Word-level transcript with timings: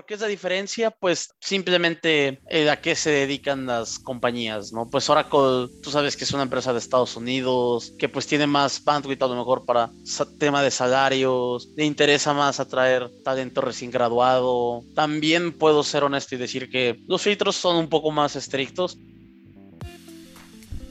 ¿Por 0.00 0.06
qué 0.06 0.14
es 0.14 0.20
la 0.20 0.28
diferencia? 0.28 0.90
Pues 0.90 1.34
simplemente 1.40 2.40
eh, 2.48 2.70
a 2.70 2.80
qué 2.80 2.94
se 2.94 3.10
dedican 3.10 3.66
las 3.66 3.98
compañías, 3.98 4.72
¿no? 4.72 4.88
Pues 4.88 5.10
Oracle, 5.10 5.68
tú 5.82 5.90
sabes 5.90 6.16
que 6.16 6.24
es 6.24 6.32
una 6.32 6.44
empresa 6.44 6.72
de 6.72 6.78
Estados 6.78 7.18
Unidos, 7.18 7.92
que 7.98 8.08
pues 8.08 8.26
tiene 8.26 8.46
más 8.46 8.82
bandwidth 8.82 9.22
a 9.22 9.26
lo 9.26 9.36
mejor 9.36 9.66
para 9.66 9.90
tema 10.38 10.62
de 10.62 10.70
salarios, 10.70 11.68
le 11.76 11.84
interesa 11.84 12.32
más 12.32 12.60
atraer 12.60 13.10
talento 13.22 13.60
recién 13.60 13.90
graduado. 13.90 14.80
También 14.94 15.52
puedo 15.52 15.82
ser 15.82 16.02
honesto 16.02 16.34
y 16.34 16.38
decir 16.38 16.70
que 16.70 16.98
los 17.06 17.20
filtros 17.20 17.56
son 17.56 17.76
un 17.76 17.90
poco 17.90 18.10
más 18.10 18.36
estrictos. 18.36 18.96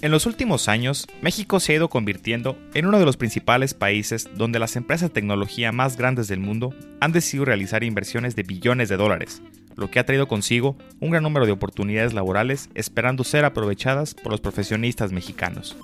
En 0.01 0.11
los 0.11 0.25
últimos 0.25 0.69
años, 0.69 1.07
México 1.21 1.59
se 1.59 1.73
ha 1.73 1.75
ido 1.75 1.89
convirtiendo 1.89 2.57
en 2.73 2.85
uno 2.85 2.99
de 2.99 3.05
los 3.05 3.17
principales 3.17 3.73
países 3.73 4.29
donde 4.33 4.57
las 4.57 4.77
empresas 4.77 5.09
de 5.09 5.13
tecnología 5.13 5.73
más 5.73 5.97
grandes 5.97 6.29
del 6.29 6.39
mundo 6.39 6.73
han 7.01 7.11
decidido 7.11 7.43
realizar 7.43 7.83
inversiones 7.83 8.33
de 8.33 8.43
billones 8.43 8.87
de 8.87 8.95
dólares, 8.95 9.41
lo 9.75 9.91
que 9.91 9.99
ha 9.99 10.05
traído 10.05 10.29
consigo 10.29 10.77
un 11.01 11.09
gran 11.09 11.23
número 11.23 11.45
de 11.45 11.51
oportunidades 11.51 12.13
laborales 12.13 12.69
esperando 12.75 13.25
ser 13.25 13.43
aprovechadas 13.43 14.13
por 14.13 14.31
los 14.31 14.39
profesionistas 14.39 15.11
mexicanos. 15.11 15.75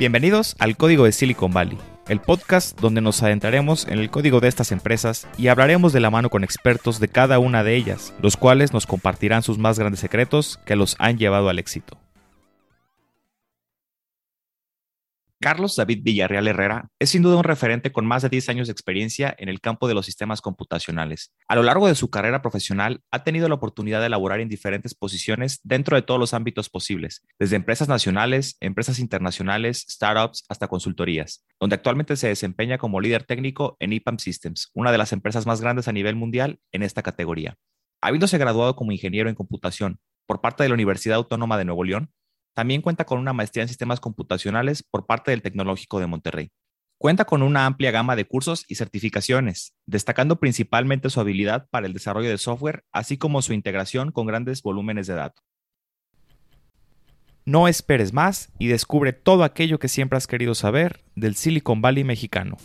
Bienvenidos 0.00 0.56
al 0.58 0.76
Código 0.76 1.04
de 1.04 1.12
Silicon 1.12 1.52
Valley 1.52 1.78
el 2.08 2.20
podcast 2.20 2.80
donde 2.80 3.00
nos 3.00 3.22
adentraremos 3.22 3.86
en 3.86 3.98
el 3.98 4.10
código 4.10 4.40
de 4.40 4.48
estas 4.48 4.72
empresas 4.72 5.26
y 5.36 5.48
hablaremos 5.48 5.92
de 5.92 6.00
la 6.00 6.10
mano 6.10 6.30
con 6.30 6.44
expertos 6.44 7.00
de 7.00 7.08
cada 7.08 7.38
una 7.38 7.64
de 7.64 7.76
ellas, 7.76 8.14
los 8.20 8.36
cuales 8.36 8.72
nos 8.72 8.86
compartirán 8.86 9.42
sus 9.42 9.58
más 9.58 9.78
grandes 9.78 10.00
secretos 10.00 10.58
que 10.64 10.76
los 10.76 10.96
han 10.98 11.18
llevado 11.18 11.48
al 11.48 11.58
éxito. 11.58 11.98
Carlos 15.46 15.76
David 15.76 16.00
Villarreal 16.02 16.48
Herrera 16.48 16.90
es 16.98 17.10
sin 17.10 17.22
duda 17.22 17.36
un 17.36 17.44
referente 17.44 17.92
con 17.92 18.04
más 18.04 18.22
de 18.22 18.28
10 18.28 18.48
años 18.48 18.66
de 18.66 18.72
experiencia 18.72 19.32
en 19.38 19.48
el 19.48 19.60
campo 19.60 19.86
de 19.86 19.94
los 19.94 20.04
sistemas 20.04 20.40
computacionales. 20.40 21.32
A 21.46 21.54
lo 21.54 21.62
largo 21.62 21.86
de 21.86 21.94
su 21.94 22.10
carrera 22.10 22.42
profesional 22.42 23.04
ha 23.12 23.22
tenido 23.22 23.48
la 23.48 23.54
oportunidad 23.54 24.00
de 24.00 24.06
elaborar 24.06 24.40
en 24.40 24.48
diferentes 24.48 24.96
posiciones 24.96 25.60
dentro 25.62 25.94
de 25.94 26.02
todos 26.02 26.18
los 26.18 26.34
ámbitos 26.34 26.68
posibles, 26.68 27.24
desde 27.38 27.54
empresas 27.54 27.86
nacionales, 27.86 28.56
empresas 28.58 28.98
internacionales, 28.98 29.86
startups 29.88 30.42
hasta 30.48 30.66
consultorías, 30.66 31.46
donde 31.60 31.76
actualmente 31.76 32.16
se 32.16 32.26
desempeña 32.26 32.76
como 32.76 33.00
líder 33.00 33.22
técnico 33.22 33.76
en 33.78 33.92
EPAM 33.92 34.18
Systems, 34.18 34.72
una 34.74 34.90
de 34.90 34.98
las 34.98 35.12
empresas 35.12 35.46
más 35.46 35.60
grandes 35.60 35.86
a 35.86 35.92
nivel 35.92 36.16
mundial 36.16 36.58
en 36.72 36.82
esta 36.82 37.04
categoría. 37.04 37.56
Habiéndose 38.00 38.36
graduado 38.38 38.74
como 38.74 38.90
ingeniero 38.90 39.28
en 39.28 39.36
computación 39.36 40.00
por 40.26 40.40
parte 40.40 40.64
de 40.64 40.70
la 40.70 40.74
Universidad 40.74 41.18
Autónoma 41.18 41.56
de 41.56 41.66
Nuevo 41.66 41.84
León, 41.84 42.10
también 42.56 42.80
cuenta 42.80 43.04
con 43.04 43.18
una 43.18 43.34
maestría 43.34 43.64
en 43.64 43.68
sistemas 43.68 44.00
computacionales 44.00 44.82
por 44.82 45.04
parte 45.04 45.30
del 45.30 45.42
Tecnológico 45.42 46.00
de 46.00 46.06
Monterrey. 46.06 46.50
Cuenta 46.96 47.26
con 47.26 47.42
una 47.42 47.66
amplia 47.66 47.90
gama 47.90 48.16
de 48.16 48.24
cursos 48.24 48.64
y 48.66 48.76
certificaciones, 48.76 49.74
destacando 49.84 50.40
principalmente 50.40 51.10
su 51.10 51.20
habilidad 51.20 51.68
para 51.68 51.86
el 51.86 51.92
desarrollo 51.92 52.30
de 52.30 52.38
software, 52.38 52.82
así 52.92 53.18
como 53.18 53.42
su 53.42 53.52
integración 53.52 54.10
con 54.10 54.26
grandes 54.26 54.62
volúmenes 54.62 55.06
de 55.06 55.12
datos. 55.12 55.44
No 57.44 57.68
esperes 57.68 58.14
más 58.14 58.50
y 58.58 58.68
descubre 58.68 59.12
todo 59.12 59.44
aquello 59.44 59.78
que 59.78 59.88
siempre 59.88 60.16
has 60.16 60.26
querido 60.26 60.54
saber 60.54 61.04
del 61.14 61.36
Silicon 61.36 61.82
Valley 61.82 62.04
mexicano. 62.04 62.56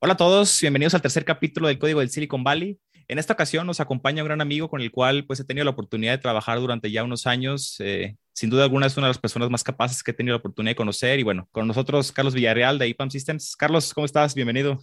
Hola 0.00 0.14
a 0.14 0.16
todos, 0.16 0.60
bienvenidos 0.60 0.94
al 0.94 1.02
tercer 1.02 1.24
capítulo 1.24 1.68
del 1.68 1.78
Código 1.78 2.00
del 2.00 2.10
Silicon 2.10 2.42
Valley. 2.44 2.78
En 3.10 3.18
esta 3.18 3.32
ocasión 3.32 3.66
nos 3.66 3.80
acompaña 3.80 4.22
un 4.22 4.28
gran 4.28 4.42
amigo 4.42 4.68
con 4.68 4.82
el 4.82 4.92
cual 4.92 5.24
pues 5.24 5.40
he 5.40 5.44
tenido 5.44 5.64
la 5.64 5.70
oportunidad 5.70 6.12
de 6.12 6.18
trabajar 6.18 6.60
durante 6.60 6.90
ya 6.90 7.02
unos 7.02 7.26
años. 7.26 7.76
Eh, 7.78 8.18
sin 8.34 8.50
duda 8.50 8.64
alguna 8.64 8.86
es 8.86 8.98
una 8.98 9.06
de 9.06 9.12
las 9.12 9.18
personas 9.18 9.48
más 9.48 9.64
capaces 9.64 10.02
que 10.02 10.10
he 10.10 10.14
tenido 10.14 10.34
la 10.34 10.40
oportunidad 10.40 10.72
de 10.72 10.76
conocer. 10.76 11.18
Y 11.18 11.22
bueno, 11.22 11.48
con 11.50 11.66
nosotros 11.66 12.12
Carlos 12.12 12.34
Villarreal 12.34 12.78
de 12.78 12.86
IPAM 12.88 13.10
Systems. 13.10 13.56
Carlos, 13.56 13.94
¿cómo 13.94 14.04
estás? 14.04 14.34
Bienvenido. 14.34 14.78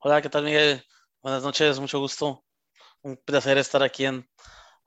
Hola, 0.00 0.20
¿qué 0.20 0.28
tal 0.28 0.42
Miguel? 0.42 0.82
Buenas 1.22 1.44
noches, 1.44 1.78
mucho 1.78 2.00
gusto. 2.00 2.44
Un 3.02 3.16
placer 3.24 3.56
estar 3.56 3.84
aquí 3.84 4.04
en, 4.04 4.28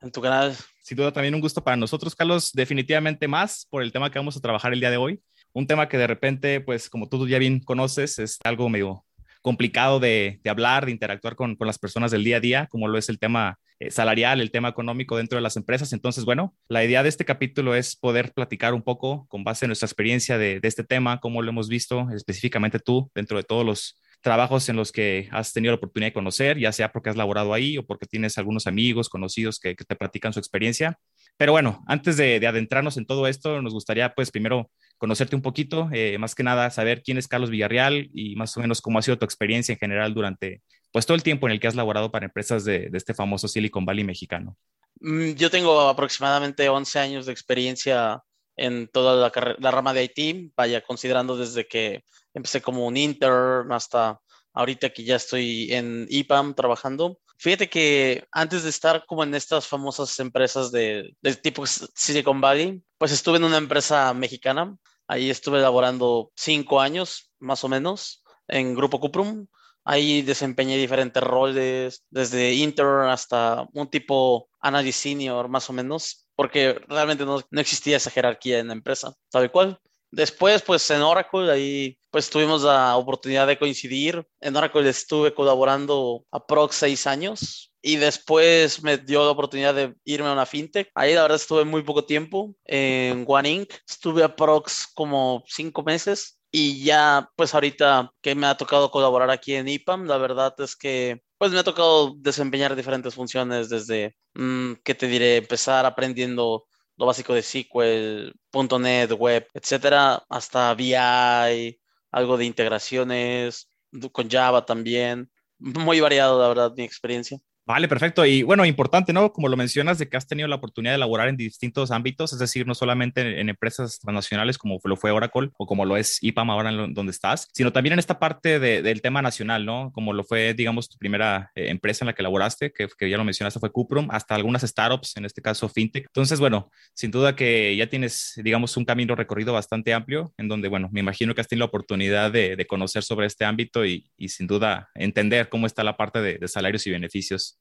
en 0.02 0.12
tu 0.12 0.20
canal. 0.20 0.54
Sin 0.82 0.98
duda 0.98 1.10
también 1.10 1.34
un 1.34 1.40
gusto 1.40 1.64
para 1.64 1.78
nosotros, 1.78 2.14
Carlos. 2.14 2.50
Definitivamente 2.52 3.26
más 3.26 3.66
por 3.70 3.82
el 3.82 3.92
tema 3.92 4.10
que 4.10 4.18
vamos 4.18 4.36
a 4.36 4.40
trabajar 4.42 4.74
el 4.74 4.80
día 4.80 4.90
de 4.90 4.98
hoy. 4.98 5.22
Un 5.54 5.66
tema 5.66 5.88
que 5.88 5.96
de 5.96 6.06
repente, 6.06 6.60
pues 6.60 6.90
como 6.90 7.08
tú 7.08 7.26
ya 7.26 7.38
bien 7.38 7.60
conoces, 7.60 8.18
es 8.18 8.38
algo 8.44 8.68
medio 8.68 9.06
complicado 9.44 10.00
de, 10.00 10.40
hablar, 10.48 10.86
de 10.86 10.92
interactuar 10.92 11.36
con, 11.36 11.54
las 11.60 11.78
personas 11.78 12.10
del 12.10 12.24
día 12.24 12.38
a 12.38 12.40
día, 12.40 12.66
como 12.70 12.88
lo 12.88 12.96
es 12.96 13.10
el 13.10 13.18
tema 13.18 13.58
eh, 13.78 13.90
salarial, 13.90 14.40
el 14.40 14.50
tema 14.50 14.70
económico 14.70 15.18
dentro 15.18 15.36
de 15.36 15.42
las 15.42 15.58
empresas. 15.58 15.92
Entonces, 15.92 16.24
bueno, 16.24 16.56
la 16.66 16.82
idea 16.82 17.02
de 17.02 17.10
este 17.10 17.26
capítulo 17.26 17.74
es 17.74 17.94
poder 17.94 18.32
platicar 18.32 18.72
un 18.72 18.80
poco 18.80 19.26
con 19.28 19.44
base 19.44 19.66
en 19.66 19.68
nuestra 19.68 19.84
experiencia 19.84 20.38
de 20.38 20.60
este 20.62 20.82
tema, 20.82 21.20
cómo 21.20 21.42
lo 21.42 21.50
hemos 21.50 21.68
visto 21.68 22.08
específicamente 22.16 22.78
tú 22.78 23.10
dentro 23.14 23.36
de 23.36 23.44
todos 23.44 23.66
los 23.66 24.00
trabajos 24.24 24.70
en 24.70 24.76
los 24.76 24.90
que 24.90 25.28
has 25.32 25.52
tenido 25.52 25.72
la 25.72 25.76
oportunidad 25.76 26.08
de 26.08 26.14
conocer, 26.14 26.58
ya 26.58 26.72
sea 26.72 26.90
porque 26.90 27.10
has 27.10 27.16
laborado 27.16 27.52
ahí 27.52 27.76
o 27.76 27.86
porque 27.86 28.06
tienes 28.06 28.38
algunos 28.38 28.66
amigos, 28.66 29.10
conocidos 29.10 29.60
que, 29.60 29.74
te 29.76 29.96
platican 29.96 30.32
su 30.32 30.38
experiencia. 30.38 30.98
Pero 31.36 31.52
bueno, 31.52 31.84
antes 31.86 32.16
de, 32.16 32.44
adentrarnos 32.46 32.96
en 32.96 33.04
todo 33.04 33.28
esto, 33.28 33.60
nos 33.60 33.74
gustaría 33.74 34.14
pues 34.14 34.30
primero 34.30 34.70
conocerte 34.98 35.36
un 35.36 35.42
poquito, 35.42 35.88
eh, 35.92 36.18
más 36.18 36.34
que 36.34 36.42
nada 36.42 36.70
saber 36.70 37.02
quién 37.02 37.18
es 37.18 37.28
Carlos 37.28 37.50
Villarreal 37.50 38.10
y 38.12 38.36
más 38.36 38.56
o 38.56 38.60
menos 38.60 38.80
cómo 38.80 38.98
ha 38.98 39.02
sido 39.02 39.18
tu 39.18 39.24
experiencia 39.24 39.72
en 39.72 39.78
general 39.78 40.14
durante 40.14 40.62
pues 40.92 41.06
todo 41.06 41.16
el 41.16 41.22
tiempo 41.22 41.46
en 41.46 41.52
el 41.52 41.60
que 41.60 41.66
has 41.66 41.74
laborado 41.74 42.12
para 42.12 42.26
empresas 42.26 42.64
de, 42.64 42.88
este 42.92 43.14
famoso 43.14 43.48
Silicon 43.48 43.84
Valley 43.84 44.04
mexicano. 44.04 44.56
Mm, 45.00 45.32
yo 45.32 45.50
tengo 45.50 45.88
aproximadamente 45.88 46.68
11 46.68 46.98
años 47.00 47.26
de 47.26 47.32
experiencia 47.32 48.22
en 48.56 48.88
toda 48.88 49.32
la, 49.58 49.70
rama 49.70 49.92
de 49.92 50.04
IT, 50.04 50.52
vaya, 50.56 50.80
considerando 50.82 51.36
desde 51.36 51.66
que 51.66 52.04
empecé 52.32 52.62
como 52.62 52.86
un 52.86 52.96
intern 52.96 53.72
hasta 53.72 54.20
ahorita 54.52 54.90
que 54.90 55.02
ya 55.02 55.16
estoy 55.16 55.72
en 55.72 56.06
IPAM 56.08 56.54
trabajando. 56.54 57.18
Fíjate 57.36 57.68
que 57.68 58.26
antes 58.32 58.62
de 58.62 58.70
estar 58.70 59.04
como 59.06 59.22
en 59.24 59.34
estas 59.34 59.66
famosas 59.66 60.18
empresas 60.20 60.70
de, 60.70 61.16
de 61.20 61.34
tipo 61.34 61.64
Silicon 61.66 62.40
Valley, 62.40 62.82
pues 62.98 63.12
estuve 63.12 63.36
en 63.38 63.44
una 63.44 63.58
empresa 63.58 64.12
mexicana. 64.14 64.76
Ahí 65.06 65.30
estuve 65.30 65.60
laborando 65.60 66.30
cinco 66.34 66.80
años, 66.80 67.30
más 67.38 67.62
o 67.64 67.68
menos, 67.68 68.24
en 68.48 68.74
Grupo 68.74 69.00
Cuprum. 69.00 69.46
Ahí 69.84 70.22
desempeñé 70.22 70.78
diferentes 70.78 71.22
roles, 71.22 72.04
desde 72.08 72.54
intern 72.54 73.10
hasta 73.10 73.66
un 73.74 73.88
tipo 73.90 74.48
analyst 74.60 75.00
senior, 75.00 75.48
más 75.48 75.68
o 75.68 75.74
menos, 75.74 76.26
porque 76.34 76.80
realmente 76.88 77.26
no, 77.26 77.40
no 77.50 77.60
existía 77.60 77.98
esa 77.98 78.10
jerarquía 78.10 78.60
en 78.60 78.68
la 78.68 78.72
empresa, 78.72 79.14
tal 79.30 79.52
cual. 79.52 79.78
Después, 80.14 80.62
pues 80.62 80.88
en 80.90 81.02
Oracle, 81.02 81.50
ahí 81.50 81.98
pues 82.10 82.30
tuvimos 82.30 82.62
la 82.62 82.96
oportunidad 82.96 83.48
de 83.48 83.58
coincidir. 83.58 84.24
En 84.40 84.54
Oracle 84.54 84.88
estuve 84.88 85.34
colaborando 85.34 86.24
aprox 86.30 86.76
seis 86.76 87.08
años 87.08 87.72
y 87.82 87.96
después 87.96 88.82
me 88.84 88.96
dio 88.96 89.24
la 89.24 89.32
oportunidad 89.32 89.74
de 89.74 89.94
irme 90.04 90.28
a 90.28 90.32
una 90.32 90.46
fintech. 90.46 90.88
Ahí 90.94 91.14
la 91.14 91.22
verdad 91.22 91.36
estuve 91.36 91.64
muy 91.64 91.82
poco 91.82 92.04
tiempo. 92.04 92.54
En 92.64 93.24
One 93.26 93.50
Inc. 93.50 93.72
estuve 93.88 94.22
aprox 94.22 94.86
como 94.94 95.42
cinco 95.48 95.82
meses 95.82 96.38
y 96.52 96.84
ya, 96.84 97.28
pues 97.34 97.52
ahorita 97.52 98.12
que 98.22 98.36
me 98.36 98.46
ha 98.46 98.56
tocado 98.56 98.92
colaborar 98.92 99.30
aquí 99.30 99.54
en 99.56 99.66
IPAM, 99.66 100.06
la 100.06 100.18
verdad 100.18 100.54
es 100.60 100.76
que 100.76 101.22
pues 101.36 101.50
me 101.50 101.58
ha 101.58 101.64
tocado 101.64 102.14
desempeñar 102.16 102.76
diferentes 102.76 103.16
funciones 103.16 103.68
desde, 103.68 104.16
mm, 104.34 104.74
¿qué 104.84 104.94
te 104.94 105.08
diré? 105.08 105.38
Empezar 105.38 105.84
aprendiendo 105.84 106.66
lo 106.96 107.06
básico 107.06 107.34
de 107.34 107.42
SQL, 107.42 108.32
.NET, 108.80 109.12
web, 109.12 109.46
etcétera, 109.54 110.24
hasta 110.28 110.74
VI, 110.74 111.78
algo 112.10 112.36
de 112.36 112.44
integraciones, 112.44 113.68
con 114.12 114.30
Java 114.30 114.64
también. 114.64 115.30
Muy 115.58 116.00
variado, 116.00 116.40
la 116.40 116.48
verdad, 116.48 116.72
mi 116.76 116.84
experiencia. 116.84 117.38
Vale, 117.66 117.88
perfecto. 117.88 118.26
Y 118.26 118.42
bueno, 118.42 118.66
importante, 118.66 119.14
¿no? 119.14 119.32
Como 119.32 119.48
lo 119.48 119.56
mencionas, 119.56 119.96
de 119.96 120.06
que 120.06 120.18
has 120.18 120.26
tenido 120.26 120.46
la 120.48 120.56
oportunidad 120.56 120.92
de 120.92 120.96
elaborar 120.96 121.28
en 121.28 121.38
distintos 121.38 121.90
ámbitos, 121.90 122.34
es 122.34 122.38
decir, 122.38 122.66
no 122.66 122.74
solamente 122.74 123.40
en, 123.40 123.48
empresas 123.48 124.00
transnacionales 124.00 124.58
como 124.58 124.78
lo 124.84 124.96
fue 124.96 125.12
Oracle 125.12 125.48
o 125.56 125.66
como 125.66 125.86
lo 125.86 125.96
es 125.96 126.22
IPAM 126.22 126.50
ahora 126.50 126.70
en 126.70 126.92
donde 126.92 127.10
estás, 127.10 127.48
sino 127.54 127.72
también 127.72 127.94
en 127.94 128.00
esta 128.00 128.18
parte 128.18 128.58
del 128.60 129.00
tema 129.00 129.22
nacional, 129.22 129.64
¿no? 129.64 129.92
Como 129.94 130.12
lo 130.12 130.24
fue, 130.24 130.52
digamos, 130.52 130.90
tu 130.90 130.98
primera 130.98 131.52
eh, 131.54 131.70
empresa 131.70 132.04
en 132.04 132.08
la 132.08 132.12
que 132.12 132.20
elaboraste, 132.20 132.70
que, 132.70 133.08
ya 133.08 133.16
lo 133.16 133.24
mencionaste, 133.24 133.58
fue 133.58 133.72
Cuprum, 133.72 134.08
hasta 134.10 134.34
algunas 134.34 134.60
startups, 134.60 135.16
en 135.16 135.24
este 135.24 135.40
caso 135.40 135.66
FinTech. 135.70 136.04
Entonces, 136.06 136.40
bueno, 136.40 136.70
sin 136.92 137.10
duda 137.10 137.34
que 137.34 137.74
ya 137.76 137.86
tienes, 137.86 138.34
digamos, 138.44 138.76
un 138.76 138.84
camino 138.84 139.14
recorrido 139.14 139.54
bastante 139.54 139.94
amplio, 139.94 140.34
en 140.36 140.48
donde, 140.48 140.68
bueno, 140.68 140.90
me 140.92 141.00
imagino 141.00 141.34
que 141.34 141.40
has 141.40 141.48
tenido 141.48 141.64
la 141.64 141.68
oportunidad 141.68 142.30
de, 142.30 142.62
conocer 142.68 143.02
sobre 143.02 143.26
este 143.26 143.46
ámbito 143.46 143.86
y, 143.86 144.10
sin 144.28 144.46
duda 144.46 144.90
entender 144.94 145.48
cómo 145.48 145.66
está 145.66 145.82
la 145.82 145.96
parte 145.96 146.20
de 146.20 146.48
salarios 146.48 146.86
y 146.86 146.90
beneficios 146.90 147.53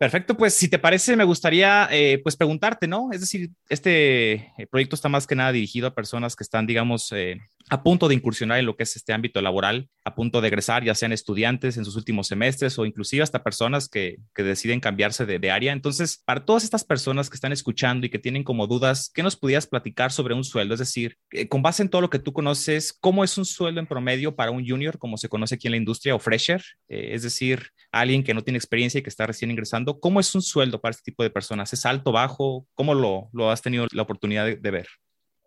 Perfecto, 0.00 0.34
pues 0.34 0.54
si 0.54 0.68
te 0.70 0.78
parece, 0.78 1.14
me 1.14 1.24
gustaría 1.24 1.86
eh, 1.90 2.20
pues 2.22 2.34
preguntarte, 2.34 2.88
¿no? 2.88 3.10
Es 3.12 3.20
decir, 3.20 3.50
este 3.68 4.32
eh, 4.56 4.66
proyecto 4.70 4.96
está 4.96 5.10
más 5.10 5.26
que 5.26 5.34
nada 5.34 5.52
dirigido 5.52 5.88
a 5.88 5.94
personas 5.94 6.36
que 6.36 6.42
están, 6.42 6.66
digamos, 6.66 7.12
eh, 7.12 7.38
a 7.68 7.82
punto 7.82 8.08
de 8.08 8.14
incursionar 8.14 8.58
en 8.58 8.66
lo 8.66 8.76
que 8.76 8.84
es 8.84 8.96
este 8.96 9.12
ámbito 9.12 9.40
laboral, 9.42 9.88
a 10.04 10.14
punto 10.14 10.40
de 10.40 10.48
egresar, 10.48 10.84
ya 10.84 10.94
sean 10.94 11.12
estudiantes 11.12 11.76
en 11.76 11.84
sus 11.84 11.96
últimos 11.96 12.26
semestres 12.26 12.78
o 12.78 12.86
inclusive 12.86 13.22
hasta 13.22 13.42
personas 13.42 13.88
que, 13.88 14.18
que 14.34 14.42
deciden 14.42 14.80
cambiarse 14.80 15.26
de, 15.26 15.50
área. 15.50 15.72
Entonces, 15.72 16.22
para 16.24 16.44
todas 16.44 16.64
estas 16.64 16.84
personas 16.84 17.28
que 17.28 17.34
están 17.34 17.52
escuchando 17.52 18.06
y 18.06 18.10
que 18.10 18.18
tienen 18.18 18.44
como 18.44 18.66
dudas, 18.66 19.10
¿qué 19.12 19.22
nos 19.22 19.36
pudieras 19.36 19.66
platicar 19.66 20.12
sobre 20.12 20.34
un 20.34 20.44
sueldo? 20.44 20.74
Es 20.74 20.80
decir, 20.80 21.16
eh, 21.32 21.48
con 21.48 21.60
base 21.60 21.82
en 21.82 21.88
todo 21.88 22.00
lo 22.00 22.10
que 22.10 22.20
tú 22.20 22.32
conoces, 22.32 22.92
¿cómo 22.92 23.24
es 23.24 23.36
un 23.36 23.44
sueldo 23.44 23.80
en 23.80 23.86
promedio 23.86 24.36
para 24.36 24.52
un 24.52 24.66
junior, 24.66 24.98
como 24.98 25.16
se 25.16 25.28
conoce 25.28 25.56
aquí 25.56 25.66
en 25.66 25.72
la 25.72 25.76
industria, 25.76 26.14
o 26.14 26.18
fresher? 26.18 26.62
Eh, 26.88 27.10
es 27.14 27.22
decir, 27.22 27.70
alguien 27.90 28.22
que 28.22 28.34
no 28.34 28.42
tiene 28.42 28.58
experiencia 28.58 28.98
y 28.98 29.02
que 29.02 29.10
está 29.10 29.26
recién 29.26 29.50
ingresando, 29.50 29.98
¿cómo 29.98 30.20
es 30.20 30.34
un 30.34 30.42
sueldo 30.42 30.80
para 30.80 30.92
este 30.92 31.10
tipo 31.10 31.22
de 31.22 31.30
personas? 31.30 31.72
¿Es 31.72 31.84
alto, 31.84 32.12
bajo? 32.12 32.66
¿Cómo 32.74 32.94
lo, 32.94 33.28
lo 33.32 33.50
has 33.50 33.62
tenido 33.62 33.86
la 33.92 34.02
oportunidad 34.02 34.46
de 34.46 34.70
ver? 34.70 34.86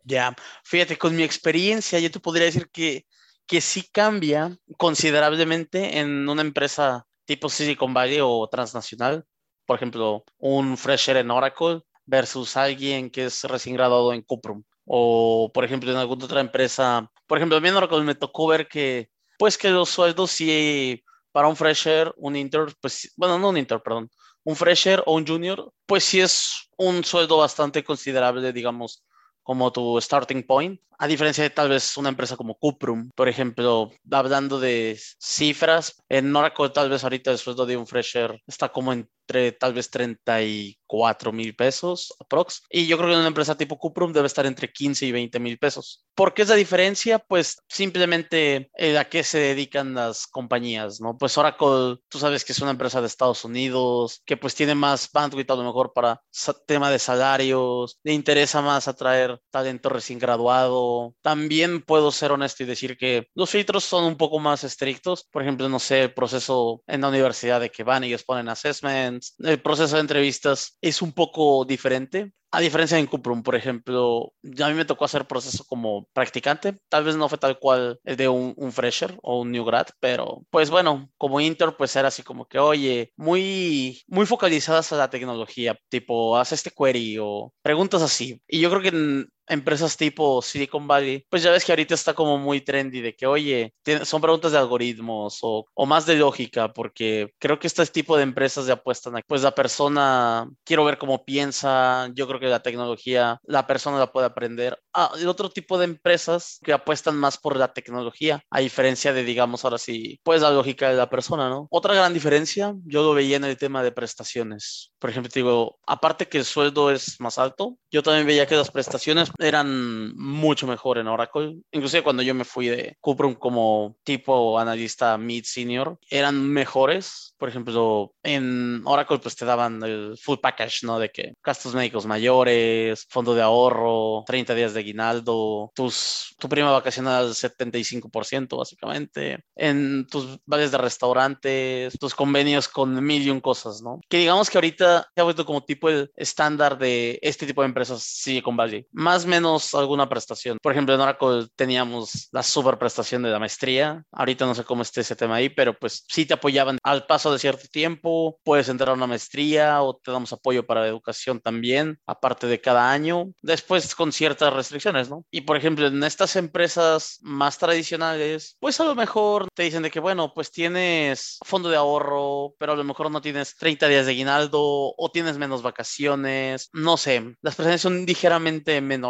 Ya, 0.03 0.35
fíjate, 0.63 0.97
con 0.97 1.15
mi 1.15 1.23
experiencia 1.23 1.99
yo 1.99 2.11
te 2.11 2.19
podría 2.19 2.45
decir 2.45 2.69
que, 2.69 3.05
que 3.47 3.61
sí 3.61 3.83
cambia 3.91 4.57
considerablemente 4.77 5.99
en 5.99 6.27
una 6.27 6.41
empresa 6.41 7.05
tipo 7.25 7.49
Silicon 7.49 7.93
Valley 7.93 8.19
o 8.21 8.47
transnacional. 8.49 9.25
Por 9.65 9.77
ejemplo, 9.77 10.25
un 10.37 10.77
fresher 10.77 11.17
en 11.17 11.31
Oracle 11.31 11.81
versus 12.05 12.57
alguien 12.57 13.09
que 13.09 13.25
es 13.25 13.43
recién 13.45 13.75
graduado 13.75 14.13
en 14.13 14.21
Cuprum. 14.21 14.63
O, 14.85 15.49
por 15.53 15.63
ejemplo, 15.63 15.89
en 15.91 15.97
alguna 15.97 16.25
otra 16.25 16.41
empresa. 16.41 17.09
Por 17.25 17.37
ejemplo, 17.37 17.57
a 17.57 17.61
mí 17.61 17.69
en 17.69 17.75
Oracle 17.75 18.01
me 18.01 18.15
tocó 18.15 18.47
ver 18.47 18.67
que, 18.67 19.09
pues 19.37 19.57
que 19.57 19.69
los 19.69 19.89
sueldos 19.89 20.31
sí, 20.31 21.01
para 21.31 21.47
un 21.47 21.55
fresher, 21.55 22.13
un 22.17 22.35
inter, 22.35 22.75
pues, 22.81 23.13
bueno, 23.15 23.39
no 23.39 23.49
un 23.49 23.57
inter, 23.57 23.81
perdón, 23.81 24.09
un 24.43 24.55
fresher 24.57 25.01
o 25.05 25.15
un 25.15 25.25
junior, 25.25 25.71
pues 25.85 26.03
sí 26.03 26.19
es 26.19 26.69
un 26.77 27.03
sueldo 27.05 27.37
bastante 27.37 27.83
considerable, 27.83 28.51
digamos, 28.51 29.05
como 29.43 29.71
tu 29.71 29.99
starting 30.01 30.43
point, 30.43 30.79
a 31.03 31.07
diferencia 31.07 31.43
de 31.43 31.49
tal 31.49 31.67
vez 31.67 31.97
una 31.97 32.07
empresa 32.07 32.37
como 32.37 32.55
Cuprum, 32.55 33.09
por 33.13 33.27
ejemplo, 33.27 33.91
hablando 34.09 34.57
de 34.57 34.97
cifras, 35.19 36.01
en 36.07 36.33
Oracle 36.33 36.69
tal 36.69 36.89
vez 36.89 37.03
ahorita 37.03 37.29
el 37.29 37.37
sueldo 37.37 37.65
de 37.65 37.75
un 37.75 37.85
fresher 37.85 38.41
está 38.47 38.69
como 38.69 38.93
entre 38.93 39.51
tal 39.51 39.73
vez 39.73 39.89
34 39.89 41.33
mil 41.33 41.55
pesos 41.55 42.13
aprox. 42.21 42.61
Y 42.69 42.87
yo 42.87 42.97
creo 42.97 43.09
que 43.09 43.13
en 43.15 43.19
una 43.19 43.27
empresa 43.27 43.57
tipo 43.57 43.77
Cuprum 43.77 44.13
debe 44.13 44.27
estar 44.27 44.45
entre 44.45 44.71
15 44.71 45.05
y 45.05 45.11
20 45.11 45.39
mil 45.41 45.57
pesos. 45.57 46.05
¿Por 46.15 46.33
qué 46.33 46.43
es 46.43 46.49
la 46.49 46.55
diferencia? 46.55 47.19
Pues 47.19 47.57
simplemente 47.67 48.69
eh, 48.77 48.97
a 48.97 49.09
qué 49.09 49.23
se 49.23 49.39
dedican 49.39 49.93
las 49.95 50.25
compañías, 50.27 51.01
¿no? 51.01 51.17
Pues 51.17 51.37
Oracle, 51.37 51.97
tú 52.07 52.19
sabes 52.19 52.45
que 52.45 52.53
es 52.53 52.59
una 52.59 52.71
empresa 52.71 53.01
de 53.01 53.07
Estados 53.07 53.43
Unidos, 53.43 54.21
que 54.25 54.37
pues 54.37 54.55
tiene 54.55 54.75
más 54.75 55.09
bandwidth 55.11 55.51
a 55.51 55.55
lo 55.55 55.63
mejor 55.63 55.91
para 55.93 56.21
tema 56.65 56.89
de 56.89 56.99
salarios, 56.99 57.99
le 58.03 58.13
interesa 58.13 58.61
más 58.61 58.87
atraer 58.87 59.39
talento 59.51 59.89
recién 59.89 60.19
graduado 60.19 60.92
también 61.21 61.81
puedo 61.81 62.11
ser 62.11 62.31
honesto 62.31 62.63
y 62.63 62.65
decir 62.65 62.97
que 62.97 63.27
los 63.35 63.49
filtros 63.49 63.83
son 63.83 64.03
un 64.05 64.17
poco 64.17 64.39
más 64.39 64.63
estrictos. 64.63 65.27
Por 65.31 65.41
ejemplo, 65.41 65.69
no 65.69 65.79
sé, 65.79 66.03
el 66.03 66.13
proceso 66.13 66.83
en 66.87 67.01
la 67.01 67.09
universidad 67.09 67.59
de 67.59 67.69
que 67.69 67.83
van 67.83 68.03
y 68.03 68.07
ellos 68.07 68.23
ponen 68.23 68.49
assessments, 68.49 69.35
el 69.39 69.61
proceso 69.61 69.95
de 69.95 70.01
entrevistas 70.01 70.77
es 70.81 71.01
un 71.01 71.13
poco 71.13 71.65
diferente. 71.65 72.31
A 72.55 72.59
diferencia 72.59 72.99
en 72.99 73.07
Cuprum, 73.07 73.41
por 73.41 73.55
ejemplo, 73.55 74.31
a 74.63 74.67
mí 74.69 74.75
me 74.75 74.85
tocó 74.85 75.05
hacer 75.05 75.25
proceso 75.25 75.63
como 75.65 76.05
practicante. 76.13 76.77
Tal 76.87 77.03
vez 77.03 77.15
no 77.15 77.27
fue 77.27 77.39
tal 77.39 77.57
cual 77.57 77.99
el 78.03 78.15
de 78.15 78.29
un, 78.29 78.53
un, 78.57 78.71
fresher 78.71 79.17
o 79.23 79.41
un 79.41 79.51
new 79.51 79.65
grad, 79.65 79.87
pero 79.99 80.43
pues 80.51 80.69
bueno, 80.69 81.09
como 81.17 81.41
inter, 81.41 81.73
pues 81.75 81.95
era 81.95 82.09
así 82.09 82.21
como 82.21 82.45
que, 82.45 82.59
oye, 82.59 83.11
muy, 83.17 84.03
muy 84.05 84.27
focalizadas 84.27 84.93
a 84.93 84.97
la 84.97 85.09
tecnología, 85.09 85.75
tipo, 85.89 86.37
haz 86.37 86.51
este 86.51 86.69
query 86.69 87.17
o 87.19 87.51
preguntas 87.63 88.03
así. 88.03 88.39
Y 88.47 88.59
yo 88.61 88.69
creo 88.69 88.81
que 88.83 88.89
en, 88.89 89.27
empresas 89.47 89.97
tipo 89.97 90.41
Silicon 90.41 90.87
Valley, 90.87 91.25
pues 91.29 91.43
ya 91.43 91.51
ves 91.51 91.65
que 91.65 91.71
ahorita 91.71 91.93
está 91.95 92.13
como 92.13 92.37
muy 92.37 92.61
trendy 92.61 93.01
de 93.01 93.15
que, 93.15 93.27
oye, 93.27 93.73
son 94.03 94.21
preguntas 94.21 94.51
de 94.51 94.57
algoritmos 94.57 95.39
o, 95.41 95.65
o, 95.73 95.85
más 95.85 96.05
de 96.05 96.15
lógica, 96.15 96.71
porque 96.73 97.33
creo 97.39 97.59
que 97.59 97.67
este 97.67 97.85
tipo 97.87 98.17
de 98.17 98.23
empresas 98.23 98.65
ya 98.65 98.73
apuestan 98.73 99.21
pues 99.27 99.43
la 99.43 99.53
persona, 99.55 100.49
quiero 100.63 100.85
ver 100.85 100.97
cómo 100.97 101.23
piensa, 101.25 102.09
yo 102.13 102.27
creo 102.27 102.39
que 102.43 102.49
la 102.49 102.61
tecnología, 102.61 103.39
la 103.43 103.65
persona 103.65 103.97
la 103.97 104.11
puede 104.11 104.27
aprender. 104.27 104.77
Ah, 104.93 105.11
el 105.17 105.27
otro 105.27 105.49
tipo 105.49 105.77
de 105.77 105.85
empresas 105.85 106.59
que 106.63 106.73
apuestan 106.73 107.15
más 107.15 107.37
por 107.37 107.57
la 107.57 107.73
tecnología, 107.73 108.41
a 108.49 108.59
diferencia 108.59 109.13
de, 109.13 109.23
digamos, 109.23 109.63
ahora 109.63 109.77
sí, 109.77 110.19
pues 110.23 110.41
la 110.41 110.51
lógica 110.51 110.89
de 110.89 110.95
la 110.95 111.09
persona, 111.09 111.49
¿no? 111.49 111.67
Otra 111.71 111.95
gran 111.95 112.13
diferencia, 112.13 112.75
yo 112.85 113.03
lo 113.03 113.13
veía 113.13 113.37
en 113.37 113.45
el 113.45 113.57
tema 113.57 113.81
de 113.81 113.91
prestaciones. 113.91 114.91
Por 114.99 115.09
ejemplo, 115.09 115.31
digo, 115.33 115.79
aparte 115.87 116.27
que 116.27 116.39
el 116.39 116.45
sueldo 116.45 116.91
es 116.91 117.19
más 117.19 117.37
alto, 117.37 117.77
yo 117.91 118.03
también 118.03 118.27
veía 118.27 118.45
que 118.45 118.55
las 118.55 118.71
prestaciones 118.71 119.31
eran 119.39 120.15
mucho 120.15 120.67
mejor 120.67 120.97
en 120.97 121.07
Oracle. 121.07 121.57
Inclusive 121.71 122.03
cuando 122.03 122.23
yo 122.23 122.33
me 122.33 122.43
fui 122.43 122.67
de 122.67 122.97
Cuprum 122.99 123.35
como 123.35 123.95
tipo 124.03 124.59
analista 124.59 125.17
mid 125.17 125.43
senior, 125.45 125.97
eran 126.09 126.45
mejores. 126.47 127.32
Por 127.43 127.49
ejemplo, 127.49 128.13
en 128.23 128.81
Oracle 128.85 129.19
pues 129.19 129.35
te 129.35 129.43
daban 129.43 129.83
el 129.83 130.17
full 130.17 130.37
package, 130.37 130.85
¿no? 130.85 130.97
De 130.97 131.09
que 131.09 131.33
gastos 131.43 131.75
médicos 131.75 132.05
mayores, 132.05 133.05
fondo 133.09 133.35
de 133.35 133.41
ahorro, 133.41 134.23
30 134.25 134.55
días 134.55 134.73
de 134.73 134.79
aguinaldo, 134.79 135.69
tus, 135.75 136.37
tu 136.39 136.47
prima 136.47 136.71
vacacional 136.71 137.25
al 137.25 137.33
75% 137.33 138.57
básicamente, 138.57 139.43
en 139.57 140.07
tus 140.07 140.39
vales 140.45 140.71
de 140.71 140.77
restaurantes, 140.77 141.99
tus 141.99 142.15
convenios 142.15 142.69
con 142.69 143.03
mil 143.03 143.21
y 143.21 143.29
un 143.29 143.41
cosas, 143.41 143.81
¿no? 143.81 143.99
Que 144.07 144.19
digamos 144.19 144.49
que 144.49 144.57
ahorita 144.57 145.09
se 145.13 145.19
ha 145.19 145.25
vuelto 145.25 145.45
como 145.45 145.65
tipo 145.65 145.89
el 145.89 146.09
estándar 146.15 146.77
de 146.77 147.19
este 147.21 147.45
tipo 147.45 147.61
de 147.61 147.67
empresas 147.67 148.03
Silicon 148.03 148.55
Valley. 148.55 148.87
Más 148.93 149.25
menos 149.25 149.75
alguna 149.75 150.07
prestación. 150.07 150.59
Por 150.61 150.71
ejemplo, 150.71 150.95
en 150.95 151.01
Oracle 151.01 151.47
teníamos 151.57 152.29
la 152.31 152.41
super 152.41 152.77
prestación 152.77 153.21
de 153.21 153.31
la 153.31 153.39
maestría. 153.39 154.01
Ahorita 154.13 154.45
no 154.45 154.55
sé 154.55 154.63
cómo 154.63 154.83
esté 154.83 155.01
ese 155.01 155.17
tema 155.17 155.35
ahí, 155.35 155.49
pero 155.49 155.77
pues 155.77 156.05
sí 156.07 156.25
te 156.25 156.35
apoyaban 156.35 156.77
al 156.83 157.05
paso 157.05 157.32
de 157.33 157.39
cierto 157.39 157.67
tiempo. 157.71 158.39
Puedes 158.43 158.69
entrar 158.69 158.89
a 158.89 158.93
una 158.93 159.07
maestría 159.07 159.81
o 159.81 159.95
te 159.95 160.11
damos 160.11 160.33
apoyo 160.33 160.65
para 160.65 160.81
la 160.81 160.87
educación 160.87 161.39
también, 161.39 161.99
aparte 162.05 162.47
de 162.47 162.61
cada 162.61 162.91
año. 162.91 163.31
Después 163.41 163.95
con 163.95 164.11
ciertas 164.11 164.53
restricciones, 164.53 165.09
¿no? 165.09 165.25
Y 165.31 165.41
por 165.41 165.57
ejemplo, 165.57 165.87
en 165.87 166.03
estas 166.03 166.35
empresas 166.35 167.19
más 167.21 167.57
tradicionales, 167.57 168.57
pues 168.59 168.79
a 168.79 168.85
lo 168.85 168.95
mejor 168.95 169.47
te 169.53 169.63
dicen 169.63 169.83
de 169.83 169.91
que, 169.91 169.99
bueno, 169.99 170.33
pues 170.33 170.51
tienes 170.51 171.37
fondo 171.45 171.69
de 171.69 171.77
ahorro, 171.77 172.55
pero 172.57 172.73
a 172.73 172.75
lo 172.75 172.83
mejor 172.83 173.11
no 173.11 173.21
tienes 173.21 173.55
30 173.55 173.87
días 173.87 174.05
de 174.05 174.11
aguinaldo 174.11 174.59
o 174.61 175.11
tienes 175.11 175.37
menos 175.37 175.61
vacaciones. 175.61 176.69
No 176.73 176.97
sé, 176.97 177.35
las 177.41 177.55
prestaciones 177.55 177.81
son 177.81 178.05
ligeramente 178.05 178.81
menores 178.81 179.03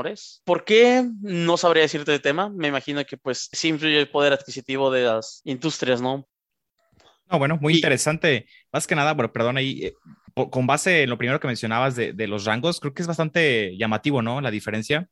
¿Por 0.43 0.65
qué? 0.65 1.07
No 1.21 1.57
sabría 1.57 1.83
decirte 1.83 2.13
el 2.13 2.21
tema. 2.21 2.49
Me 2.49 2.67
imagino 2.67 3.03
que 3.05 3.17
pues 3.17 3.49
sí 3.51 3.69
influye 3.69 3.99
el 3.99 4.09
poder 4.09 4.33
adquisitivo 4.33 4.91
de 4.91 5.03
las 5.03 5.41
industrias, 5.43 6.01
¿no? 6.01 6.27
No, 7.31 7.39
bueno, 7.39 7.57
muy 7.61 7.73
y... 7.73 7.75
interesante. 7.77 8.47
Más 8.71 8.87
que 8.87 8.95
nada, 8.95 9.13
bueno, 9.13 9.31
perdón, 9.31 9.57
ahí, 9.57 9.85
eh, 9.85 9.93
con 10.33 10.67
base 10.67 11.03
en 11.03 11.09
lo 11.09 11.17
primero 11.17 11.39
que 11.39 11.47
mencionabas 11.47 11.95
de, 11.95 12.13
de, 12.13 12.27
los 12.27 12.45
rangos, 12.45 12.79
creo 12.79 12.93
que 12.93 13.01
es 13.01 13.07
bastante 13.07 13.75
llamativo, 13.77 14.21
¿no? 14.21 14.41
La 14.41 14.51
diferencia. 14.51 15.07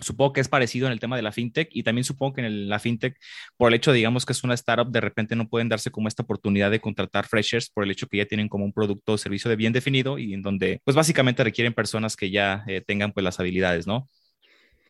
Supongo 0.00 0.32
que 0.32 0.40
es 0.40 0.48
parecido 0.48 0.86
en 0.86 0.92
el 0.92 1.00
tema 1.00 1.16
de 1.16 1.22
la 1.22 1.32
fintech 1.32 1.68
y 1.72 1.82
también 1.82 2.04
supongo 2.04 2.34
que 2.34 2.40
en 2.40 2.46
el, 2.46 2.68
la 2.68 2.78
fintech, 2.78 3.18
por 3.56 3.68
el 3.70 3.74
hecho, 3.74 3.92
digamos, 3.92 4.24
que 4.24 4.32
es 4.32 4.42
una 4.42 4.54
startup, 4.54 4.90
de 4.90 5.00
repente 5.00 5.36
no 5.36 5.48
pueden 5.48 5.68
darse 5.68 5.90
como 5.90 6.08
esta 6.08 6.22
oportunidad 6.22 6.70
de 6.70 6.80
contratar 6.80 7.26
freshers 7.26 7.68
por 7.68 7.84
el 7.84 7.90
hecho 7.90 8.06
que 8.06 8.16
ya 8.16 8.24
tienen 8.24 8.48
como 8.48 8.64
un 8.64 8.72
producto 8.72 9.12
o 9.12 9.18
servicio 9.18 9.50
de 9.50 9.56
bien 9.56 9.72
definido 9.72 10.18
y 10.18 10.32
en 10.32 10.42
donde, 10.42 10.80
pues 10.84 10.96
básicamente 10.96 11.44
requieren 11.44 11.74
personas 11.74 12.16
que 12.16 12.30
ya 12.30 12.64
eh, 12.66 12.80
tengan 12.80 13.12
pues 13.12 13.24
las 13.24 13.40
habilidades, 13.40 13.86
¿no? 13.86 14.08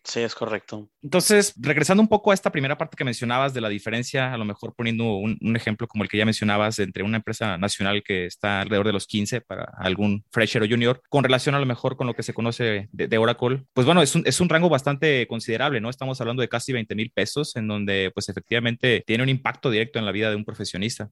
Sí, 0.03 0.21
es 0.21 0.35
correcto. 0.35 0.89
Entonces, 1.03 1.53
regresando 1.59 2.03
un 2.03 2.09
poco 2.09 2.31
a 2.31 2.35
esta 2.35 2.51
primera 2.51 2.79
parte 2.79 2.97
que 2.97 3.05
mencionabas 3.05 3.53
de 3.53 3.61
la 3.61 3.69
diferencia, 3.69 4.33
a 4.33 4.39
lo 4.39 4.47
mejor 4.47 4.75
poniendo 4.75 5.17
un, 5.17 5.39
ejemplo 5.57 5.87
como 5.87 6.05
el 6.05 6.09
que 6.09 6.17
ya 6.17 6.25
mencionabas 6.25 6.79
entre 6.79 7.03
una 7.03 7.19
empresa 7.19 7.59
nacional 7.59 8.03
que 8.03 8.25
está 8.25 8.63
alrededor 8.63 8.87
de 8.87 8.93
los 8.95 9.07
15 9.07 9.43
para 9.43 9.65
algún 9.77 10.25
fresher 10.31 10.63
o 10.63 10.69
junior, 10.69 11.03
con 11.11 11.23
relación 11.23 11.55
a 11.55 11.61
lo 11.61 11.67
mejor 11.67 11.97
con 11.97 12.07
lo 12.07 12.15
que 12.15 12.23
se 12.23 12.33
conoce 12.33 12.89
de, 12.93 13.09
de 13.09 13.19
Oracle, 13.19 13.65
pues 13.75 13.85
bueno, 13.85 14.01
es 14.01 14.15
un, 14.15 14.23
es 14.27 14.41
un, 14.41 14.49
rango 14.49 14.69
bastante 14.69 15.27
considerable, 15.27 15.81
¿no? 15.81 15.91
Estamos 15.91 16.21
hablando 16.21 16.41
de 16.41 16.49
casi 16.49 16.73
20 16.73 16.95
mil 16.95 17.11
pesos, 17.11 17.55
en 17.57 17.69
donde 17.69 18.11
pues 18.15 18.29
efectivamente 18.29 19.05
tiene 19.07 19.23
un 19.23 19.29
impacto 19.29 19.71
directo 19.71 19.99
en 19.99 20.07
la 20.07 20.13
vida 20.13 20.31
de 20.31 20.37
un 20.37 20.45
profesionista. 20.45 21.11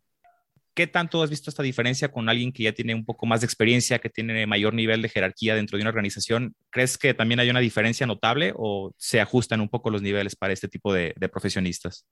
¿Qué 0.79 0.87
tanto 0.87 1.21
has 1.25 1.29
visto 1.29 1.51
esta 1.51 1.65
diferencia 1.65 2.13
con 2.13 2.29
alguien 2.29 2.53
que 2.53 2.63
ya 2.63 2.73
tiene 2.73 2.95
un 2.95 3.05
poco 3.05 3.27
más 3.27 3.41
de 3.41 3.47
experiencia, 3.47 3.99
que 3.99 4.11
tiene 4.11 4.47
mayor 4.47 4.75
nivel 4.75 5.03
de 5.03 5.09
jerarquía 5.09 5.57
dentro 5.57 5.77
de 5.77 5.83
una 5.83 5.91
organización? 5.91 6.55
¿Crees 6.71 6.97
que 6.97 7.15
también 7.15 7.41
hay 7.41 7.51
una 7.51 7.59
diferencia 7.59 8.07
notable 8.07 8.53
o 8.57 8.93
se 8.97 9.21
ajustan 9.21 9.61
un 9.61 9.69
poco 9.69 9.91
los 9.91 10.03
niveles 10.03 10.37
para 10.37 10.53
este 10.53 10.69
tipo 10.69 10.93
de, 10.93 11.17
profesionistas? 11.33 12.07